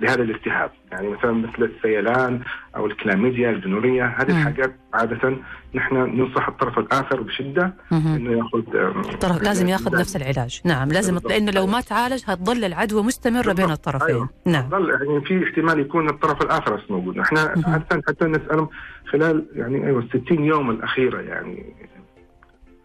لهذا 0.00 0.22
الالتهاب، 0.22 0.70
يعني 0.92 1.08
مثلا 1.08 1.32
مثل 1.32 1.62
السيلان 1.76 2.40
أو 2.76 2.86
الكلاميديا 2.86 3.50
الجنورية 3.50 4.06
هذه. 4.18 4.30
الحاجات 4.30 4.74
عادة 4.94 5.36
نحن 5.74 5.94
ننصح 5.96 6.48
الطرف 6.48 6.78
الآخر 6.78 7.20
بشدة 7.20 7.74
مهم. 7.90 8.14
إنه 8.14 8.30
يأخذ 8.38 8.76
آم، 8.76 9.02
طرف 9.02 9.42
لازم 9.42 9.68
يأخذ 9.68 9.98
نفس 9.98 10.16
العلاج 10.16 10.60
نعم 10.64 10.88
لازم. 10.88 11.18
لأنه 11.28 11.52
لو 11.52 11.66
ما 11.66 11.80
تعالج 11.80 12.22
هتظل 12.26 12.64
العدوى 12.64 13.02
مستمرة 13.02 13.52
بين. 13.52 13.70
الطرفين 13.70 14.08
أيوة. 14.08 14.28
نعم 14.46 14.70
يعني 14.72 15.20
في 15.24 15.44
احتمال 15.44 15.80
يكون 15.80 16.08
الطرف 16.08 16.42
الآخر 16.42 16.76
بس 16.76 16.90
موجود، 16.90 17.18
إحنا 17.18 17.54
مهم. 17.56 17.74
حتى 17.74 18.00
حتى 18.08 18.24
نسألهم 18.24 18.68
خلال 19.10 19.46
يعني 19.52 19.86
أيوه 19.86 20.08
60 20.08 20.44
يوم 20.44 20.70
الأخيرة 20.70 21.20
يعني 21.20 21.74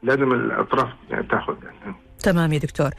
لازم 0.04 0.32
الأطراف 0.32 0.90
يعني 1.10 1.28
تاخذ 1.28 1.56
يعني 1.64 1.96
تمام 2.26 2.54
يا 2.54 2.58
دكتور. 2.60 2.90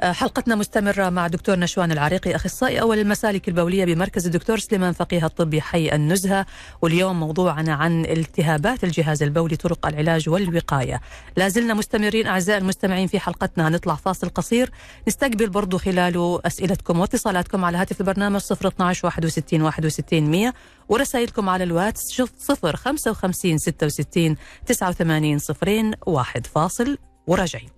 آه، 0.00 0.12
حلقتنا 0.12 0.54
مستمرة 0.54 1.10
مع 1.10 1.26
دكتور 1.26 1.58
نشوان 1.58 1.92
العريقي 1.92 2.36
أخصائي 2.36 2.80
أول 2.80 2.98
المسالك 2.98 3.48
البولية 3.48 3.84
بمركز 3.84 4.26
الدكتور 4.26 4.58
سليمان 4.58 4.92
فقيه 4.92 5.26
الطبي 5.26 5.60
حي 5.60 5.88
النزهة. 5.94 6.46
واليوم 6.82 7.20
موضوعنا 7.20 7.74
عن 7.74 8.04
التهابات 8.04 8.84
الجهاز 8.84 9.22
البولي 9.22 9.56
طرق 9.56 9.86
العلاج 9.86 10.28
والوقاية. 10.28 11.00
لازلنا 11.36 11.74
مستمرين 11.74 12.26
أعزائي 12.26 12.58
المستمعين 12.58 13.06
في 13.06 13.18
حلقتنا. 13.20 13.68
هنطلع 13.68 13.94
فاصل 13.94 14.28
قصير. 14.28 14.70
نستقبل 15.08 15.48
برضو 15.48 15.78
خلاله 15.78 16.40
أسئلتكم 16.44 17.00
واتصالاتكم 17.00 17.64
على 17.64 17.78
هاتف 17.78 18.00
البرنامج 18.00 18.40
012 18.52 19.06
61 19.06 19.62
61 19.62 20.30
100 20.30 20.52
ورسائلكم 20.88 21.48
على 21.48 21.64
الواتس 21.64 22.22
0 22.38 22.76
55 22.76 23.58
66 23.58 24.36
89 24.66 25.38
صفرين 25.38 25.92
واحد 26.06 26.46
فاصل. 26.46 26.98
وراجعين. 27.26 27.73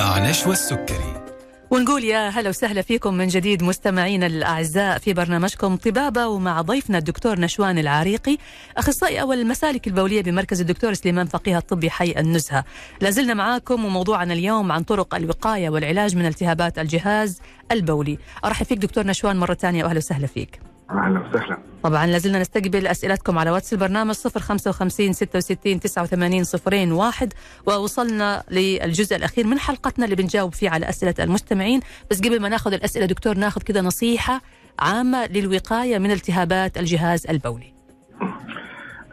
مع 0.00 0.30
نشوى 0.30 0.52
السكري 0.52 1.14
ونقول 1.70 2.04
يا 2.04 2.28
هلا 2.28 2.48
وسهلا 2.48 2.82
فيكم 2.82 3.14
من 3.14 3.28
جديد 3.28 3.62
مستمعينا 3.62 4.26
الأعزاء 4.26 4.98
في 4.98 5.12
برنامجكم 5.12 5.76
طبابة 5.76 6.26
ومع 6.26 6.60
ضيفنا 6.60 6.98
الدكتور 6.98 7.40
نشوان 7.40 7.78
العريقي 7.78 8.36
أخصائي 8.76 9.20
أول 9.20 9.40
المسالك 9.40 9.86
البولية 9.86 10.22
بمركز 10.22 10.60
الدكتور 10.60 10.94
سليمان 10.94 11.26
فقيه 11.26 11.58
الطبي 11.58 11.90
حي 11.90 12.14
النزهة. 12.16 12.64
لازلنا 13.00 13.34
معاكم 13.34 13.84
وموضوعنا 13.84 14.34
اليوم 14.34 14.72
عن 14.72 14.82
طرق 14.82 15.14
الوقاية 15.14 15.68
والعلاج 15.68 16.16
من 16.16 16.26
التهابات 16.26 16.78
الجهاز 16.78 17.40
البولي. 17.72 18.18
أرحب 18.44 18.66
فيك 18.66 18.78
دكتور 18.78 19.06
نشوان 19.06 19.36
مرة 19.36 19.54
ثانية 19.54 19.84
وأهلا 19.84 19.98
وسهلا 19.98 20.26
فيك. 20.26 20.60
أهلا 20.90 21.20
وسهلا. 21.20 21.58
طبعا 21.82 22.06
لازلنا 22.06 22.38
نستقبل 22.40 22.86
أسئلتكم 22.86 23.38
على 23.38 23.50
واتس 23.50 23.72
البرنامج 23.72 24.14
055 24.14 25.12
66 25.12 25.80
89 25.80 26.44
صفرين 26.44 26.92
واحد. 26.92 27.32
ووصلنا 27.66 28.42
للجزء 28.50 29.16
الأخير 29.16 29.46
من 29.46 29.58
حلقتنا 29.58 30.04
اللي 30.04 30.16
بنجاوب 30.16 30.54
فيه 30.54 30.70
على 30.70 30.88
أسئلة 30.88 31.14
المستمعين. 31.20 31.80
بس 32.10 32.18
قبل 32.18 32.40
ما 32.40 32.48
ناخذ 32.48 32.72
الأسئلة 32.72 33.06
دكتور 33.06 33.36
ناخذ 33.36 33.62
كذا 33.62 33.80
نصيحة 33.80 34.40
عامة 34.78 35.26
للوقاية 35.26 35.98
من 35.98 36.10
التهابات 36.10 36.78
الجهاز 36.78 37.26
البولي. 37.26 37.72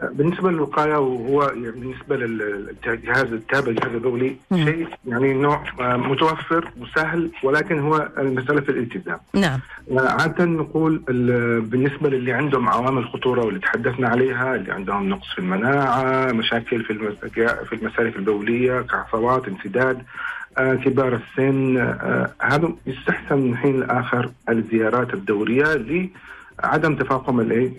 بالنسبة 0.02 0.50
للوقاية 0.50 0.96
وهو 0.98 1.42
يعني 1.42 1.70
بالنسبة 1.70 2.16
للجهاز 2.16 3.32
التهاب 3.32 3.68
الجهاز 3.68 3.92
البولي 3.94 4.36
مم. 4.50 4.64
شيء 4.64 4.88
يعني 5.06 5.34
نوع 5.34 5.62
آه، 5.80 5.96
متوفر 5.96 6.70
وسهل 6.80 7.30
ولكن 7.42 7.78
هو 7.78 8.08
المسألة 8.18 8.60
في 8.60 8.68
الالتزام. 8.68 9.18
نعم 9.34 9.60
عادة 9.96 10.44
نقول 10.44 11.02
ال- 11.08 11.60
بالنسبة 11.60 12.08
للي 12.08 12.32
عندهم 12.32 12.68
عوامل 12.68 13.04
خطورة 13.08 13.44
واللي 13.44 13.60
تحدثنا 13.60 14.08
عليها 14.08 14.54
اللي 14.54 14.72
عندهم 14.72 15.08
نقص 15.08 15.32
في 15.32 15.38
المناعة 15.38 16.32
مشاكل 16.32 16.84
في 16.84 16.94
في 17.68 17.72
المسالك 17.72 18.16
البولية 18.16 18.80
كعصبات 18.80 19.48
انسداد 19.48 20.02
آه، 20.58 20.74
كبار 20.74 21.14
السن 21.14 21.76
آه، 21.78 22.30
هذا 22.42 22.72
يستحسن 22.86 23.38
من 23.38 23.56
حين 23.56 23.80
لآخر 23.80 24.30
الزيارات 24.48 25.14
الدورية 25.14 25.74
لعدم 26.62 26.94
تفاقم 26.96 27.40
الإيه؟ 27.40 27.70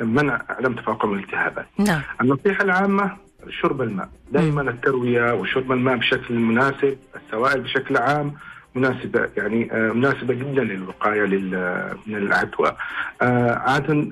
منع 0.00 0.42
عدم 0.48 0.74
تفاقم 0.74 1.12
الالتهابات. 1.14 1.66
نعم. 1.78 2.00
النصيحة 2.20 2.64
العامة 2.64 3.16
شرب 3.48 3.82
الماء. 3.82 4.08
دائما 4.32 4.62
التروية 4.70 5.34
وشرب 5.34 5.72
الماء 5.72 5.96
بشكل 5.96 6.34
مناسب 6.34 6.96
السوائل 7.16 7.60
بشكل 7.60 7.96
عام 7.96 8.34
مناسبة 8.74 9.28
يعني 9.36 9.72
آه، 9.72 9.92
مناسبة 9.92 10.34
جدا 10.34 10.64
للوقاية 10.64 11.22
لل- 11.22 11.94
من 12.06 12.16
العدوى. 12.16 12.76
آه، 13.22 13.54
عادة 13.58 14.06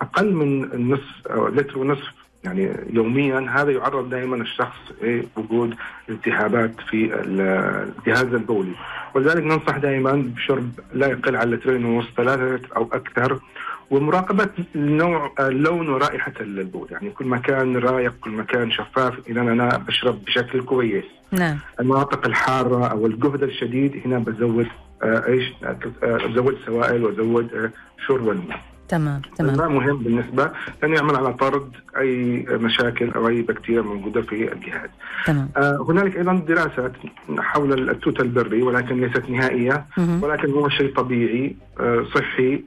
أقل 0.00 0.32
من 0.34 0.64
النصف 0.64 1.26
أو 1.30 1.48
لتر 1.48 1.78
ونصف 1.78 2.12
يعني 2.44 2.70
يوميا 2.92 3.46
هذا 3.54 3.70
يعرض 3.70 4.10
دائما 4.10 4.36
الشخص 4.36 4.78
لوجود 5.36 5.74
التهابات 6.08 6.80
في 6.90 7.14
ال- 7.14 7.40
الجهاز 7.98 8.34
البولي. 8.34 8.72
ولذلك 9.14 9.42
ننصح 9.44 9.76
دائما 9.78 10.12
بشرب 10.36 10.70
لا 10.94 11.06
يقل 11.06 11.36
عن 11.36 11.50
لترين 11.50 11.84
ونصف 11.84 12.10
ثلاثة 12.16 12.60
أو 12.76 12.88
أكثر 12.92 13.38
ومراقبة 13.90 14.48
نوع 14.74 15.32
لون 15.40 15.88
ورائحة 15.88 16.32
البول. 16.40 16.88
يعني 16.90 17.10
كل 17.10 17.26
ما 17.26 17.38
كان 17.38 17.76
رايق 17.76 18.14
كل 18.20 18.30
ما 18.30 18.42
كان 18.42 18.70
شفاف 18.70 19.14
إذا 19.28 19.40
أنا 19.40 19.76
بشرب 19.88 20.24
بشكل 20.24 20.62
كويس. 20.62 21.04
نعم. 21.32 21.58
المناطق 21.80 22.26
الحارة 22.26 22.86
أو 22.86 23.06
الجهد 23.06 23.42
الشديد 23.42 24.02
هنا 24.04 24.18
بزود 24.18 24.66
آه، 25.02 25.26
إيش؟ 25.28 25.52
آه، 25.64 25.76
ازود 26.02 26.56
سوائل 26.66 27.04
وازود 27.04 27.54
آه، 27.54 27.70
شرب 28.06 28.28
الماء. 28.30 28.60
تمام 28.88 29.22
تمام. 29.36 29.54
الماء 29.54 29.68
مهم 29.68 29.96
بالنسبة 29.96 30.50
لأنه 30.82 30.96
يعمل 30.96 31.16
على 31.16 31.32
طرد 31.34 31.70
أي 31.98 32.46
مشاكل 32.50 33.10
أو 33.10 33.28
أي 33.28 33.42
بكتيريا 33.42 33.82
موجودة 33.82 34.22
في 34.22 34.52
الجهاز 34.52 34.90
تمام. 35.26 35.48
آه، 35.56 35.86
هنالك 35.88 36.16
أيضا 36.16 36.42
دراسات 36.48 36.92
حول 37.38 37.90
التوت 37.90 38.20
البري 38.20 38.62
ولكن 38.62 39.00
ليست 39.00 39.30
نهائية 39.30 39.84
مهم. 39.98 40.22
ولكن 40.22 40.50
هو 40.52 40.68
شيء 40.68 40.94
طبيعي 40.94 41.56
آه، 41.80 42.04
صحي 42.14 42.62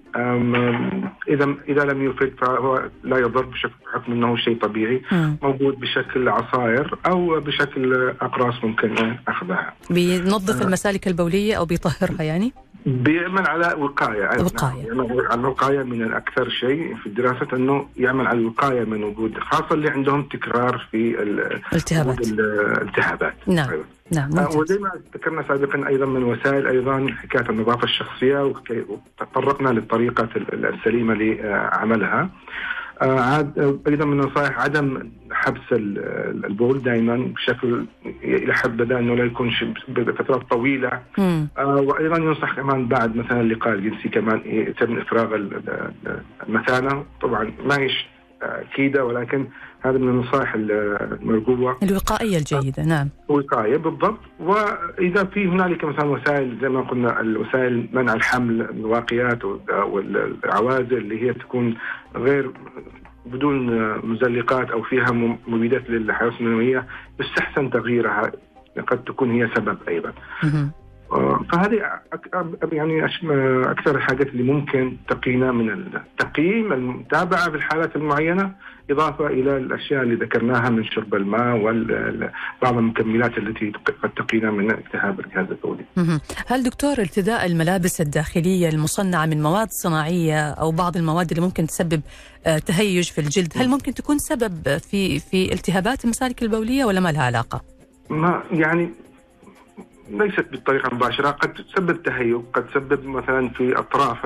إذا 1.29 1.55
إذا 1.69 1.83
لم 1.83 2.05
يفيد 2.05 2.33
فهو 2.41 2.83
لا 3.03 3.17
يضر 3.17 3.45
بشكل 3.45 3.73
بحكم 3.85 4.11
إنه 4.11 4.35
شيء 4.37 4.57
طبيعي 4.59 5.01
مم. 5.11 5.37
موجود 5.43 5.79
بشكل 5.79 6.29
عصائر 6.29 6.97
أو 7.05 7.39
بشكل 7.39 8.13
أقراص 8.21 8.63
ممكن 8.63 9.15
أخذها. 9.27 9.73
بينظف 9.89 10.61
المسالك 10.61 11.07
البولية 11.07 11.55
أو 11.55 11.65
بيطهرها 11.65 12.23
يعني؟ 12.23 12.53
بيعمل 12.87 13.47
على 13.47 13.73
وقاية. 13.77 14.41
وقاية. 14.43 14.85
يعمل 14.87 15.25
على 15.31 15.39
الوقايه 15.41 15.83
من 15.83 16.01
الأكثر 16.03 16.49
شيء 16.49 16.95
في 16.95 17.05
الدراسة 17.07 17.47
إنه 17.53 17.87
يعمل 17.97 18.27
على 18.27 18.39
الوقاية 18.39 18.83
من 18.83 19.03
وجود 19.03 19.37
خاصة 19.39 19.67
اللي 19.71 19.89
عندهم 19.89 20.23
تكرار 20.23 20.87
في 20.91 21.21
ال- 21.23 21.61
التهابات 21.73 22.19
وجود 22.19 22.39
الالتهابات 22.39 23.33
نعم. 23.47 23.69
أيوة. 23.69 23.85
نعم 24.11 24.37
آه، 24.39 24.57
وزي 24.57 24.77
ما 24.77 24.91
ذكرنا 25.15 25.43
سابقا 25.47 25.87
أيضا 25.87 26.05
من 26.05 26.23
وسائل 26.23 26.67
أيضا 26.67 27.07
حكاية 27.21 27.49
النظافة 27.49 27.83
الشخصية 27.83 28.53
وتطرقنا 28.89 29.69
للطريقة 29.69 30.29
ال- 30.35 30.65
السليمة 30.65 31.13
لعملها. 31.13 32.29
آه، 33.01 33.19
عاد 33.19 33.59
آه، 33.59 33.79
أيضا 33.87 34.05
من 34.05 34.19
النصائح 34.21 34.59
عدم 34.59 35.09
حبس 35.31 35.61
ال- 35.71 36.45
البول 36.45 36.81
دائما 36.81 37.15
بشكل 37.35 37.85
إلى 38.23 38.53
حد 38.53 38.77
بدأ 38.77 38.99
انه 38.99 39.15
لا 39.15 39.23
يكون 39.25 39.51
بفترات 39.87 40.41
طويلة 40.49 41.01
مم. 41.17 41.47
آه، 41.57 41.75
وأيضا 41.75 42.17
ينصح 42.17 42.55
كمان 42.55 42.87
بعد 42.87 43.15
مثلا 43.15 43.41
اللقاء 43.41 43.73
الجنسي 43.73 44.09
كمان 44.09 44.41
يتم 44.45 44.97
إفراغ 44.97 45.35
ال- 45.35 45.53
ال- 46.05 46.21
المثانة 46.49 47.05
طبعا 47.21 47.51
ما 47.65 47.77
هيش 47.79 48.05
أكيدة 48.41 49.05
ولكن 49.05 49.47
هذا 49.81 49.97
من 49.97 50.09
النصائح 50.09 50.53
المرجوة. 50.55 51.77
الوقائية 51.83 52.37
الجيدة 52.37 52.83
نعم. 52.83 53.09
وقايه 53.27 53.77
بالضبط. 53.77 54.19
وإذا 54.39 55.23
في 55.23 55.47
هنالك 55.47 55.83
مثلا 55.83 56.05
وسائل 56.05 56.57
زي 56.61 56.69
ما 56.69 56.81
قلنا 56.81 57.21
الوسائل 57.21 57.89
منع 57.93 58.13
الحمل 58.13 58.61
الواقيات 58.61 59.45
والعوازل 59.69 60.97
اللي 60.97 61.21
هي 61.23 61.33
تكون 61.33 61.75
غير 62.15 62.51
بدون 63.25 63.67
مزلقات 64.07 64.71
أو 64.71 64.81
فيها 64.81 65.11
مبيدات 65.47 65.89
للحيوانات 65.89 66.41
المنويه 66.41 66.87
يستحسن 67.19 67.69
تغييرها 67.69 68.31
قد 68.87 69.03
تكون 69.03 69.31
هي 69.31 69.49
سبب 69.55 69.77
أيضا. 69.87 70.13
فهذه 71.51 71.81
أك- 72.15 72.73
يعني 72.73 73.07
أش- 73.07 73.25
أكثر 73.67 73.95
الحاجات 73.95 74.27
اللي 74.27 74.43
ممكن 74.43 74.97
تقينا 75.09 75.51
من 75.51 75.69
التقييم 75.69 76.73
المتابعة 76.73 77.49
بالحالات 77.49 77.95
المعينة 77.95 78.51
إضافة 78.91 79.27
إلى 79.27 79.57
الأشياء 79.57 80.03
اللي 80.03 80.15
ذكرناها 80.15 80.69
من 80.69 80.83
شرب 80.83 81.15
الماء 81.15 81.55
وبعض 81.57 82.77
المكملات 82.77 83.37
التي 83.37 83.71
قد 84.03 84.09
تقينا 84.09 84.51
من 84.51 84.71
التهاب 84.71 85.19
الجهاز 85.19 85.45
البولي. 85.51 85.85
هل 86.47 86.63
دكتور 86.63 86.91
ارتداء 86.91 87.45
الملابس 87.45 88.01
الداخلية 88.01 88.69
المصنعة 88.69 89.25
من 89.25 89.43
مواد 89.43 89.67
صناعية 89.71 90.49
أو 90.49 90.71
بعض 90.71 90.97
المواد 90.97 91.29
اللي 91.31 91.41
ممكن 91.41 91.67
تسبب 91.67 92.01
آه، 92.45 92.57
تهيج 92.57 93.09
في 93.11 93.21
الجلد 93.21 93.53
هل 93.55 93.69
ممكن 93.69 93.93
تكون 93.93 94.17
سبب 94.17 94.77
في 94.77 95.19
في 95.19 95.53
التهابات 95.53 96.05
المسالك 96.05 96.43
البولية 96.43 96.85
ولا 96.85 96.99
ما 96.99 97.11
لها 97.11 97.23
علاقة؟ 97.23 97.61
ما 98.09 98.43
يعني 98.51 98.89
ليست 100.09 100.45
بالطريقة 100.51 100.87
المباشرة 100.87 101.29
قد 101.31 101.53
تسبب 101.53 102.03
تهيؤ 102.03 102.41
قد 102.53 102.67
تسبب 102.67 103.05
مثلا 103.05 103.49
في 103.49 103.79
أطراف 103.79 104.17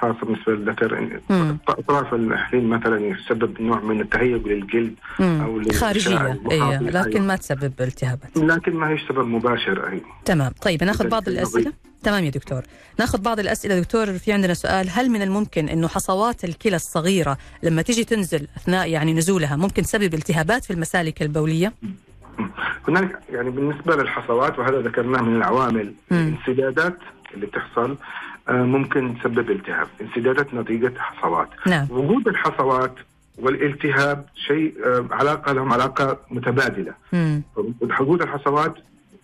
خاصة 0.00 0.18
بالنسبة 0.22 0.52
للذكر. 0.52 1.20
أطراف 1.68 2.14
الحليل 2.14 2.64
مثلا 2.64 3.06
يسبب 3.06 3.60
نوع 3.60 3.80
من 3.80 4.00
التهيؤ 4.00 4.48
للجلد 4.48 4.94
مم. 5.20 5.40
أو 5.40 5.58
للإشعاع 5.58 5.80
خارجية 5.80 6.32
المخاطي. 6.32 6.54
أي 6.54 6.78
لكن. 6.78 7.26
ما 7.26 7.36
تسبب 7.36 7.72
التهابات 7.80 8.36
لكن 8.36 8.74
ما 8.74 8.88
هي 8.90 8.98
سبب 9.08 9.26
مباشر 9.26 9.88
اي 9.92 10.00
تمام 10.24 10.52
طيب 10.62 10.84
نأخذ 10.84 11.08
بعض 11.08 11.28
الأسئلة 11.28 11.72
تمام 12.02 12.24
يا 12.24 12.30
دكتور 12.30 12.62
نأخذ 12.98 13.20
بعض 13.20 13.38
الأسئلة 13.40 13.80
دكتور 13.80 14.12
في 14.18 14.32
عندنا 14.32 14.54
سؤال 14.54 14.88
هل 14.90 15.10
من 15.10 15.22
الممكن 15.22 15.68
أنه 15.68 15.88
حصوات 15.88 16.44
الكلى 16.44 16.76
الصغيرة 16.76 17.38
لما 17.62 17.82
تيجي 17.82 18.04
تنزل 18.04 18.48
أثناء 18.56 18.88
يعني 18.88 19.12
نزولها 19.14 19.56
ممكن 19.56 19.82
تسبب 19.82 20.14
التهابات 20.14 20.64
في 20.64 20.72
المسالك 20.72 21.22
البولية؟ 21.22 21.72
هنالك 22.88 23.18
يعني 23.32 23.50
بالنسبة 23.50 23.96
للحصوات 23.96 24.58
وهذا 24.58 24.80
ذكرناه 24.80 25.22
من 25.22 25.36
العوامل. 25.36 25.92
الانسدادات 26.12 26.96
اللي 27.34 27.46
تحصل 27.46 27.96
آه، 28.48 28.52
ممكن 28.62 29.14
تسبب 29.18 29.50
التهاب 29.50 29.86
انسدادات 30.00 30.54
نتيجة 30.54 30.92
حصوات 30.98 31.48
نعم 31.66 31.86
وجود 31.90 32.28
الحصوات 32.28 32.94
والالتهاب 33.38 34.24
شيء 34.34 34.74
آه، 34.84 35.04
علاقة 35.10 35.52
لهم 35.52 35.72
علاقة 35.72 36.18
متبادلة. 36.30 36.92
وجود 38.00 38.22
الحصوات 38.22 38.74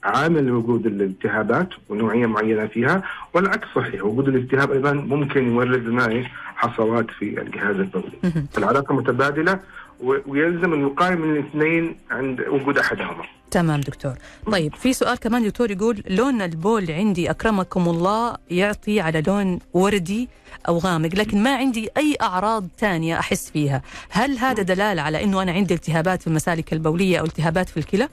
عامل 0.04 0.46
لوجود 0.46 0.86
الالتهابات 0.86 1.68
ونوعية 1.88 2.26
معينة 2.26 2.66
فيها 2.66 3.02
والعكس 3.34 3.68
صحيح 3.74 4.04
وجود 4.04 4.28
الالتهاب 4.28 4.72
أيضا 4.72 4.92
ممكن 4.92 5.46
يولد 5.52 5.84
لنا؟ 5.88 6.24
حصوات 6.56 7.10
في 7.10 7.40
الجهاز 7.42 7.76
البولي. 7.76 8.12
العلاقة 8.58 8.94
متبادلة 8.94 9.60
ويلزم 10.03 10.72
الوقايه 10.72 11.14
من 11.14 11.36
الاثنين 11.36 11.96
عند 12.11 12.40
وجود 12.40 12.78
أحدهما 12.78 13.24
تمام 13.50 13.80
دكتور 13.80 14.12
طيب 14.53 14.74
في 14.74 14.92
سؤال 14.92 15.18
كمان 15.18 15.44
دكتور 15.48 15.70
يقول 15.70 16.03
لون 16.11 16.42
البول 16.42 16.90
عندي 16.90 17.30
أكرمكم 17.30 17.88
الله 17.88 18.36
يعطي 18.50 19.00
على 19.00 19.22
لون 19.26 19.59
وردي 19.72 20.28
أو 20.68 20.78
غامق 20.78 21.14
لكن 21.14 21.42
ما 21.42 21.57
عندي 21.57 21.88
أي 21.96 22.16
أعراض 22.22 22.68
تانية 22.78 23.18
أحس 23.18 23.50
فيها 23.50 23.82
هل 24.11 24.38
هذا 24.38 24.62
دلالة 24.62 25.03
على 25.03 25.24
أنه 25.24 25.42
أنا 25.42 25.53
عندي 25.53 25.74
التهابات 25.74 26.20
في 26.20 26.26
المسالك 26.26 26.72
البولية 26.72 27.18
أو 27.18 27.24
التهابات 27.24 27.68
في 27.68 27.76
الكلى؟ 27.76 28.09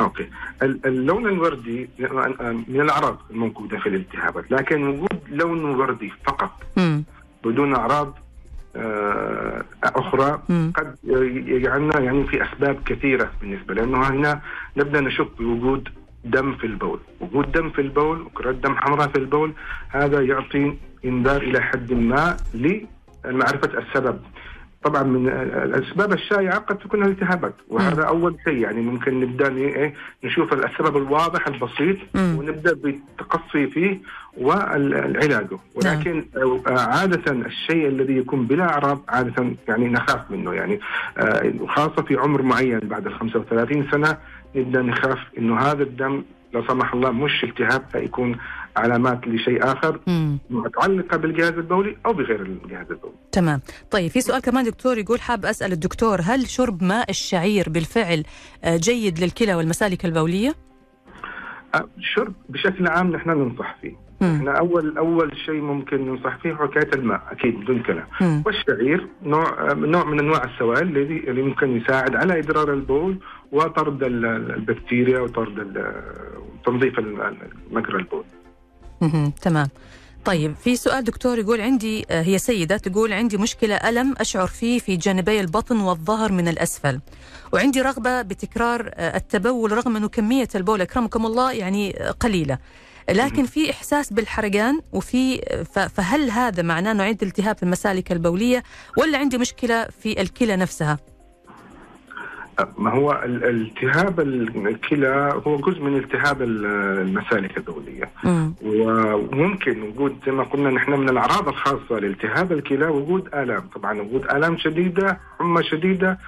okay 0.00 0.26
ال- 0.62 0.80
اللون 0.86 1.26
الوردي 1.26 1.88
من 2.68 2.80
الأعراض 2.80 3.18
الموجودة 3.30 3.78
في 3.78 3.88
الالتهابات 3.88 4.44
لكن 4.50 4.82
وجود 4.88 5.20
لون 5.28 5.64
وردي 5.64 6.12
فقط. 6.26 6.50
بدون 7.44 7.74
أعراض 7.74 8.18
أخرى 9.84 10.42
مم. 10.48 10.72
قد 10.76 10.96
يجعلنا 11.46 12.00
يعني 12.00 12.24
في 12.24 12.44
أسباب 12.44 12.78
كثيرة 12.86 13.30
بالنسبة 13.40 13.74
لأنه 13.74 14.08
هنا 14.08 14.40
نبدأ 14.76 15.00
نشك 15.00 15.28
بوجود 15.38 15.88
دم 16.24 16.54
في 16.54 16.66
البول، 16.66 17.00
وجود 17.20 17.52
دم 17.52 17.70
في 17.70 17.80
البول 17.80 18.20
وكرات 18.20 18.54
دم 18.54 18.76
حمراء 18.76 19.08
في 19.08 19.18
البول 19.18 19.52
هذا 19.88 20.20
يعطي 20.20 20.76
إنذار 21.04 21.42
إلى 21.42 21.60
حد 21.60 21.92
ما 21.92 22.36
لمعرفة 22.54 23.78
السبب. 23.78 24.20
طبعا 24.84 25.02
من 25.02 25.28
الأسباب 25.64 26.12
الشائعة 26.12 26.58
قد 26.58 26.78
تكون 26.78 27.04
الالتهابات 27.04 27.54
وهذا 27.68 28.02
أول 28.02 28.36
شيء. 28.44 28.58
يعني 28.58 28.80
ممكن 28.80 29.20
نبدأ 29.20 29.56
إيه 29.56 29.94
نشوف 30.24 30.52
السبب 30.52 30.96
الواضح 30.96 31.46
البسيط 31.46 31.96
مم. 32.14 32.36
ونبدأ 32.38 32.74
بالتقصي 32.74 33.66
فيه 33.66 33.98
والعلاجه. 34.38 35.58
ولكن 35.74 36.24
آه، 36.36 36.80
عادة 36.80 37.32
الشيء 37.32 37.88
الذي 37.88 38.16
يكون 38.16 38.46
بلا 38.46 38.64
أعراض 38.64 39.02
عادة 39.08 39.46
يعني 39.68 39.88
نخاف 39.88 40.30
منه. 40.30 40.54
يعني 40.54 40.80
آه، 41.18 41.52
وخاصه 41.60 42.02
في 42.02 42.16
عمر 42.16 42.42
معين 42.42 42.78
بعد 42.78 43.06
ال 43.06 43.14
35 43.14 43.86
سنة 43.90 44.16
نبدأ 44.56 44.82
نخاف 44.82 45.18
إنه 45.38 45.58
هذا 45.58 45.82
الدم 45.82 46.22
لا 46.54 46.62
سمح 46.68 46.94
الله 46.94 47.10
مش 47.10 47.44
التهاب 47.44 47.82
فيكون 47.92 48.36
علامات 48.76 49.28
لشيء 49.28 49.64
آخر 49.64 50.00
مم. 50.06 50.38
متعلقة 50.50 51.16
بالجهاز 51.16 51.52
البولي 51.52 51.96
أو 52.06 52.12
بغير 52.12 52.40
الجهاز 52.42 52.86
البولي. 52.90 53.14
تمام 53.32 53.60
طيب 53.90 54.10
في 54.10 54.20
سؤال 54.20 54.42
كمان 54.42 54.64
دكتور 54.64 54.98
يقول 54.98 55.20
حاب 55.20 55.44
أسأل 55.46 55.72
الدكتور 55.72 56.20
هل 56.20 56.46
شرب 56.48 56.84
ماء 56.84 57.10
الشعير 57.10 57.68
بالفعل 57.68 58.22
آه، 58.64 58.76
جيد 58.76 59.18
للكلى 59.18 59.54
والمسالك 59.54 60.04
البولية؟ 60.04 60.54
آه، 61.74 61.88
الشرب 61.98 62.32
بشكل 62.48 62.86
عام 62.88 63.10
نحن 63.12 63.30
ننصح 63.30 63.76
فيه. 63.82 64.10
مم. 64.20 64.36
إحنا 64.36 64.58
أول 64.58 64.98
أول 64.98 65.36
شيء 65.46 65.60
ممكن 65.60 66.06
ننصح 66.08 66.36
فيه 66.42 66.54
حكايه 66.54 66.90
الماء 66.94 67.22
أكيد 67.30 67.60
بدون 67.60 67.82
كلام. 67.82 68.06
مم. 68.20 68.42
والشعير 68.46 69.06
نوع 69.22 69.72
نوع 69.72 70.04
من 70.04 70.18
أنواع 70.18 70.44
السوائل 70.44 70.88
الذي 70.96 71.18
اللي 71.30 71.42
ممكن 71.42 71.76
يساعد 71.76 72.16
على 72.16 72.38
إدرار 72.38 72.72
البول 72.74 73.18
وطرد 73.52 74.02
ال- 74.02 74.24
ال- 74.26 74.50
البكتيريا 74.54 75.20
وطرد 75.20 75.84
تنظيف 76.66 76.98
مجرى 77.70 77.96
البول. 77.98 78.24
تمام. 79.42 79.68
طيب 80.24 80.54
في 80.64 80.76
سؤال 80.76 81.04
دكتور 81.04 81.38
يقول 81.38 81.60
عندي 81.60 82.06
آه، 82.10 82.22
هي 82.22 82.38
سيدة 82.38 82.76
تقول 82.76 83.12
عندي 83.12 83.36
مشكلة 83.36 83.74
ألم 83.74 84.14
أشعر 84.18 84.46
فيه 84.46 84.78
في 84.78 84.96
جانبي 84.96 85.40
البطن 85.40 85.80
والظهر 85.80 86.32
من 86.32 86.48
الأسفل. 86.48 87.00
وعندي 87.52 87.80
رغبة 87.80 88.22
بتكرار 88.22 88.90
آه، 88.94 89.16
التبول 89.16 89.72
رغم 89.72 89.96
أنه 89.96 90.08
كمية 90.08 90.48
البول 90.54 90.80
أكرمكم 90.80 91.26
الله 91.26 91.52
يعني 91.52 92.02
آه، 92.02 92.10
قليلة. 92.10 92.58
لكن 93.10 93.46
في 93.46 93.70
إحساس 93.70 94.12
بالحرقان 94.12 94.80
وفي 94.92 95.40
فهل 95.94 96.30
هذا 96.30 96.62
معناه 96.62 96.92
أنه 96.92 97.02
عندي 97.04 97.24
التهاب 97.24 97.56
في 97.56 97.62
المسالك 97.62 98.12
البولية 98.12 98.62
ولا 98.96 99.18
عندي 99.18 99.38
مشكلة 99.38 99.86
في 100.02 100.20
الكلى 100.20 100.56
نفسها؟ 100.56 100.98
ما 102.78 102.90
هو 102.90 103.12
ال- 103.24 103.44
التهاب 103.44 104.20
الكلى 104.20 105.40
هو 105.46 105.56
جزء 105.56 105.82
من 105.82 105.96
التهاب 105.96 106.42
ال- 106.42 106.66
المسالك 107.08 107.56
البوليه 107.56 108.10
مم. 108.24 108.54
وممكن 108.62 109.82
وجود 109.82 110.16
زي 110.26 110.32
ما 110.32 110.42
قلنا 110.42 110.70
نحن 110.70 110.92
من 110.92 111.08
الأعراض 111.08 111.48
الخاصة 111.48 111.98
لالتهاب 111.98 112.52
الكلى 112.52 112.86
وجود 112.86 113.28
آلام 113.34 113.62
طبعا 113.74 114.00
وجود 114.00 114.24
آلام 114.24 114.58
شديدة 114.58 115.18
حمى 115.38 115.62
شديدة 115.62 116.18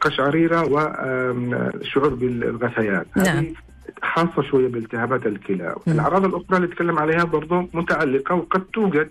قشعريرة 0.00 0.60
وشعور 0.64 2.08
بالغثيان 2.14 3.04
نعم. 3.16 3.26
هذه 3.36 3.52
خاصة 4.02 4.42
شوية 4.42 4.68
بالتهابات 4.68 5.26
الكلى. 5.26 5.74
الأعراض 5.88 6.24
الأخرى 6.24 6.56
اللي 6.56 6.66
نتكلم 6.68 6.98
عليها 6.98 7.24
برضه 7.24 7.68
متعلقة 7.74 8.34
وقد 8.34 8.60
توجد 8.72 9.10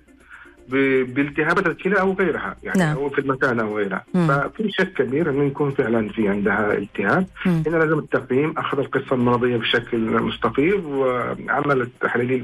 بالتهابات 0.69 1.67
الكلى 1.67 1.99
أو 1.99 2.13
غيرها 2.13 2.55
يعني 2.63 2.79
نعم. 2.79 2.95
أو 2.97 3.09
في 3.09 3.19
المثانه 3.19 3.63
أو 3.63 3.77
غيرها 3.77 4.03
مم. 4.13 4.27
ففي 4.27 4.71
شك 4.71 4.93
كبير 4.93 5.29
انه 5.29 5.43
يكون 5.43 5.71
فعلا 5.71 6.09
في 6.09 6.29
عندها 6.29 6.73
التهاب 6.73 7.27
مم. 7.45 7.63
هنا 7.67 7.77
لازم 7.77 7.99
التقييم 7.99 8.53
أخذ 8.57 8.79
القصة 8.79 9.15
المرضية 9.15 9.57
بشكل 9.57 9.99
مستفيض 9.99 10.85
وعمل 10.85 11.81
التحاليل 11.81 12.43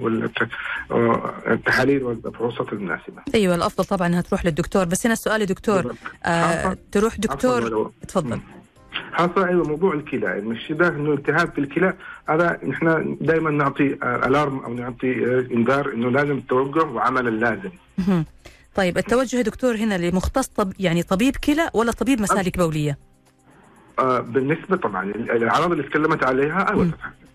والتحاليل 0.90 2.04
والفحوصات 2.04 2.74
المناسبه. 2.74 3.22
أيوة 3.36 3.56
الأفضل 3.56 3.86
طبعا 3.86 4.08
أنها 4.08 4.22
تروح 4.22 4.46
للدكتور 4.46 4.86
بس 4.86 5.06
هنا 5.06 5.14
السؤال 5.14 5.42
يا 5.42 5.46
دكتور 5.46 5.96
آه. 6.26 6.78
تروح 6.92 7.20
دكتور 7.20 7.92
تفضل 8.08 8.40
خاصة 9.20 9.48
أيوه 9.48 9.68
موضوع 9.68 9.94
الكلى 9.94 10.42
مش 10.42 10.72
ده 10.72 10.88
إنه 10.88 11.14
التهاب 11.14 11.52
في 11.52 11.58
الكلى 11.62 11.94
هذا 12.30 12.60
نحن 12.68 13.18
دائما 13.22 13.50
نعطي 13.52 13.86
الارم 14.04 14.60
أو 14.60 14.74
نعطي 14.74 15.24
إنذار 15.54 15.94
إنه 15.94 16.10
لازم 16.10 16.38
التوجه 16.38 16.84
وعمل 16.84 17.28
اللازم. 17.28 17.70
طيب 18.76 18.98
التوجه 18.98 19.42
دكتور 19.42 19.76
هنا 19.76 19.98
لمختص 19.98 20.48
طب 20.48 20.74
يعني 20.80 21.04
طبيب 21.04 21.36
كلى 21.36 21.70
ولا 21.74 21.92
طبيب 21.92 22.22
مسالك 22.22 22.58
بولية؟ 22.58 22.98
آه 24.00 24.20
بالنسبة 24.20 24.78
طبعا 24.78 25.04
الأعراض 25.06 25.72
اللي 25.72 25.84
تكلمت 25.84 26.24
عليها. 26.24 26.74
آه 26.74 26.88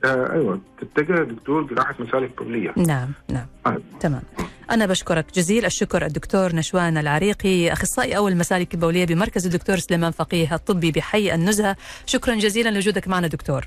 أيوه. 0.04 0.60
تتجه 0.80 1.22
دكتور 1.22 1.62
جراحه 1.62 1.94
مسالك 1.98 2.42
بوليه. 2.42 2.72
نعم 2.76 3.08
نعم. 3.28 3.46
آه. 3.66 3.80
تمام. 4.00 4.22
أنا 4.70 4.86
بشكرك 4.86 5.26
جزيل 5.34 5.64
الشكر 5.64 6.06
الدكتور 6.06 6.54
نشوان 6.54 6.98
العريقي 6.98 7.72
أخصائي 7.72 8.16
أول 8.16 8.32
المسالك 8.32 8.74
البولية 8.74 9.04
بمركز 9.06 9.46
الدكتور 9.46 9.76
سليمان 9.76 10.10
فقيه 10.10 10.54
الطبي 10.54 10.90
بحي 10.90 11.34
النزهة. 11.34 11.76
شكرا 12.06 12.34
جزيلا 12.34 12.68
لوجودك 12.68 13.08
معنا 13.08 13.26
دكتور. 13.26 13.66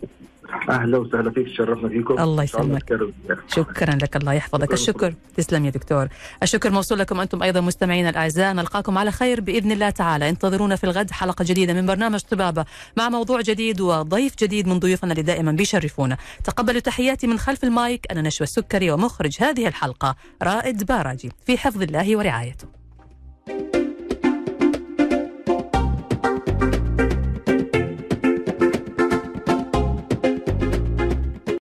أهلا 0.70 0.98
وسهلا 0.98 1.32
فيك 1.32 1.48
شرفنا 1.48 1.90
فيكم. 1.90 2.20
الله 2.20 2.44
يسلمك. 2.44 3.00
شكرا 3.48 3.96
لك 3.96 4.16
الله 4.16 4.34
يحفظك. 4.34 4.74
الشكر. 4.74 5.14
تسلم 5.38 5.66
يا 5.66 5.70
دكتور. 5.70 6.08
الشكر 6.44 6.70
موصول 6.72 7.00
لكم 7.00 7.20
أنتم 7.20 7.44
أيضا 7.44 7.62
مستمعينا 7.62 8.10
الأعزاء. 8.10 8.54
نلقاكم 8.54 8.98
على 8.98 9.12
خير 9.12 9.42
بإذن 9.42 9.72
الله 9.72 9.90
تعالى. 9.90 10.30
انتظرونا 10.30 10.76
في 10.76 10.84
الغد 10.84 11.12
حلقة 11.12 11.46
جديدة 11.48 11.74
من 11.74 11.86
برنامج 11.86 12.20
طبابة 12.20 12.66
مع 12.98 13.10
موضوع 13.10 13.42
جديد 13.42 13.82
وضيف 13.82 14.34
جديد 14.40 14.68
من 14.68 14.80
ضيوفنا 14.80 15.12
اللي 15.12 15.24
دائما 15.24 15.52
بيشرفونا. 15.52 16.18
تقبلوا 16.44 16.80
تحياتي 16.80 17.28
من 17.28 17.40
خلف 17.40 17.64
المايك. 17.64 18.12
أنا 18.12 18.22
نشوى 18.22 18.46
السكري 18.46 18.92
ومخرج 18.92 19.38
هذه 19.40 19.68
الحلقة 19.68 20.16
رائد 20.44 20.84
باراجي 20.84 21.32
في 21.46 21.58
حفظ 21.58 21.82
الله 21.82 22.18
ورعايته. 22.18 22.68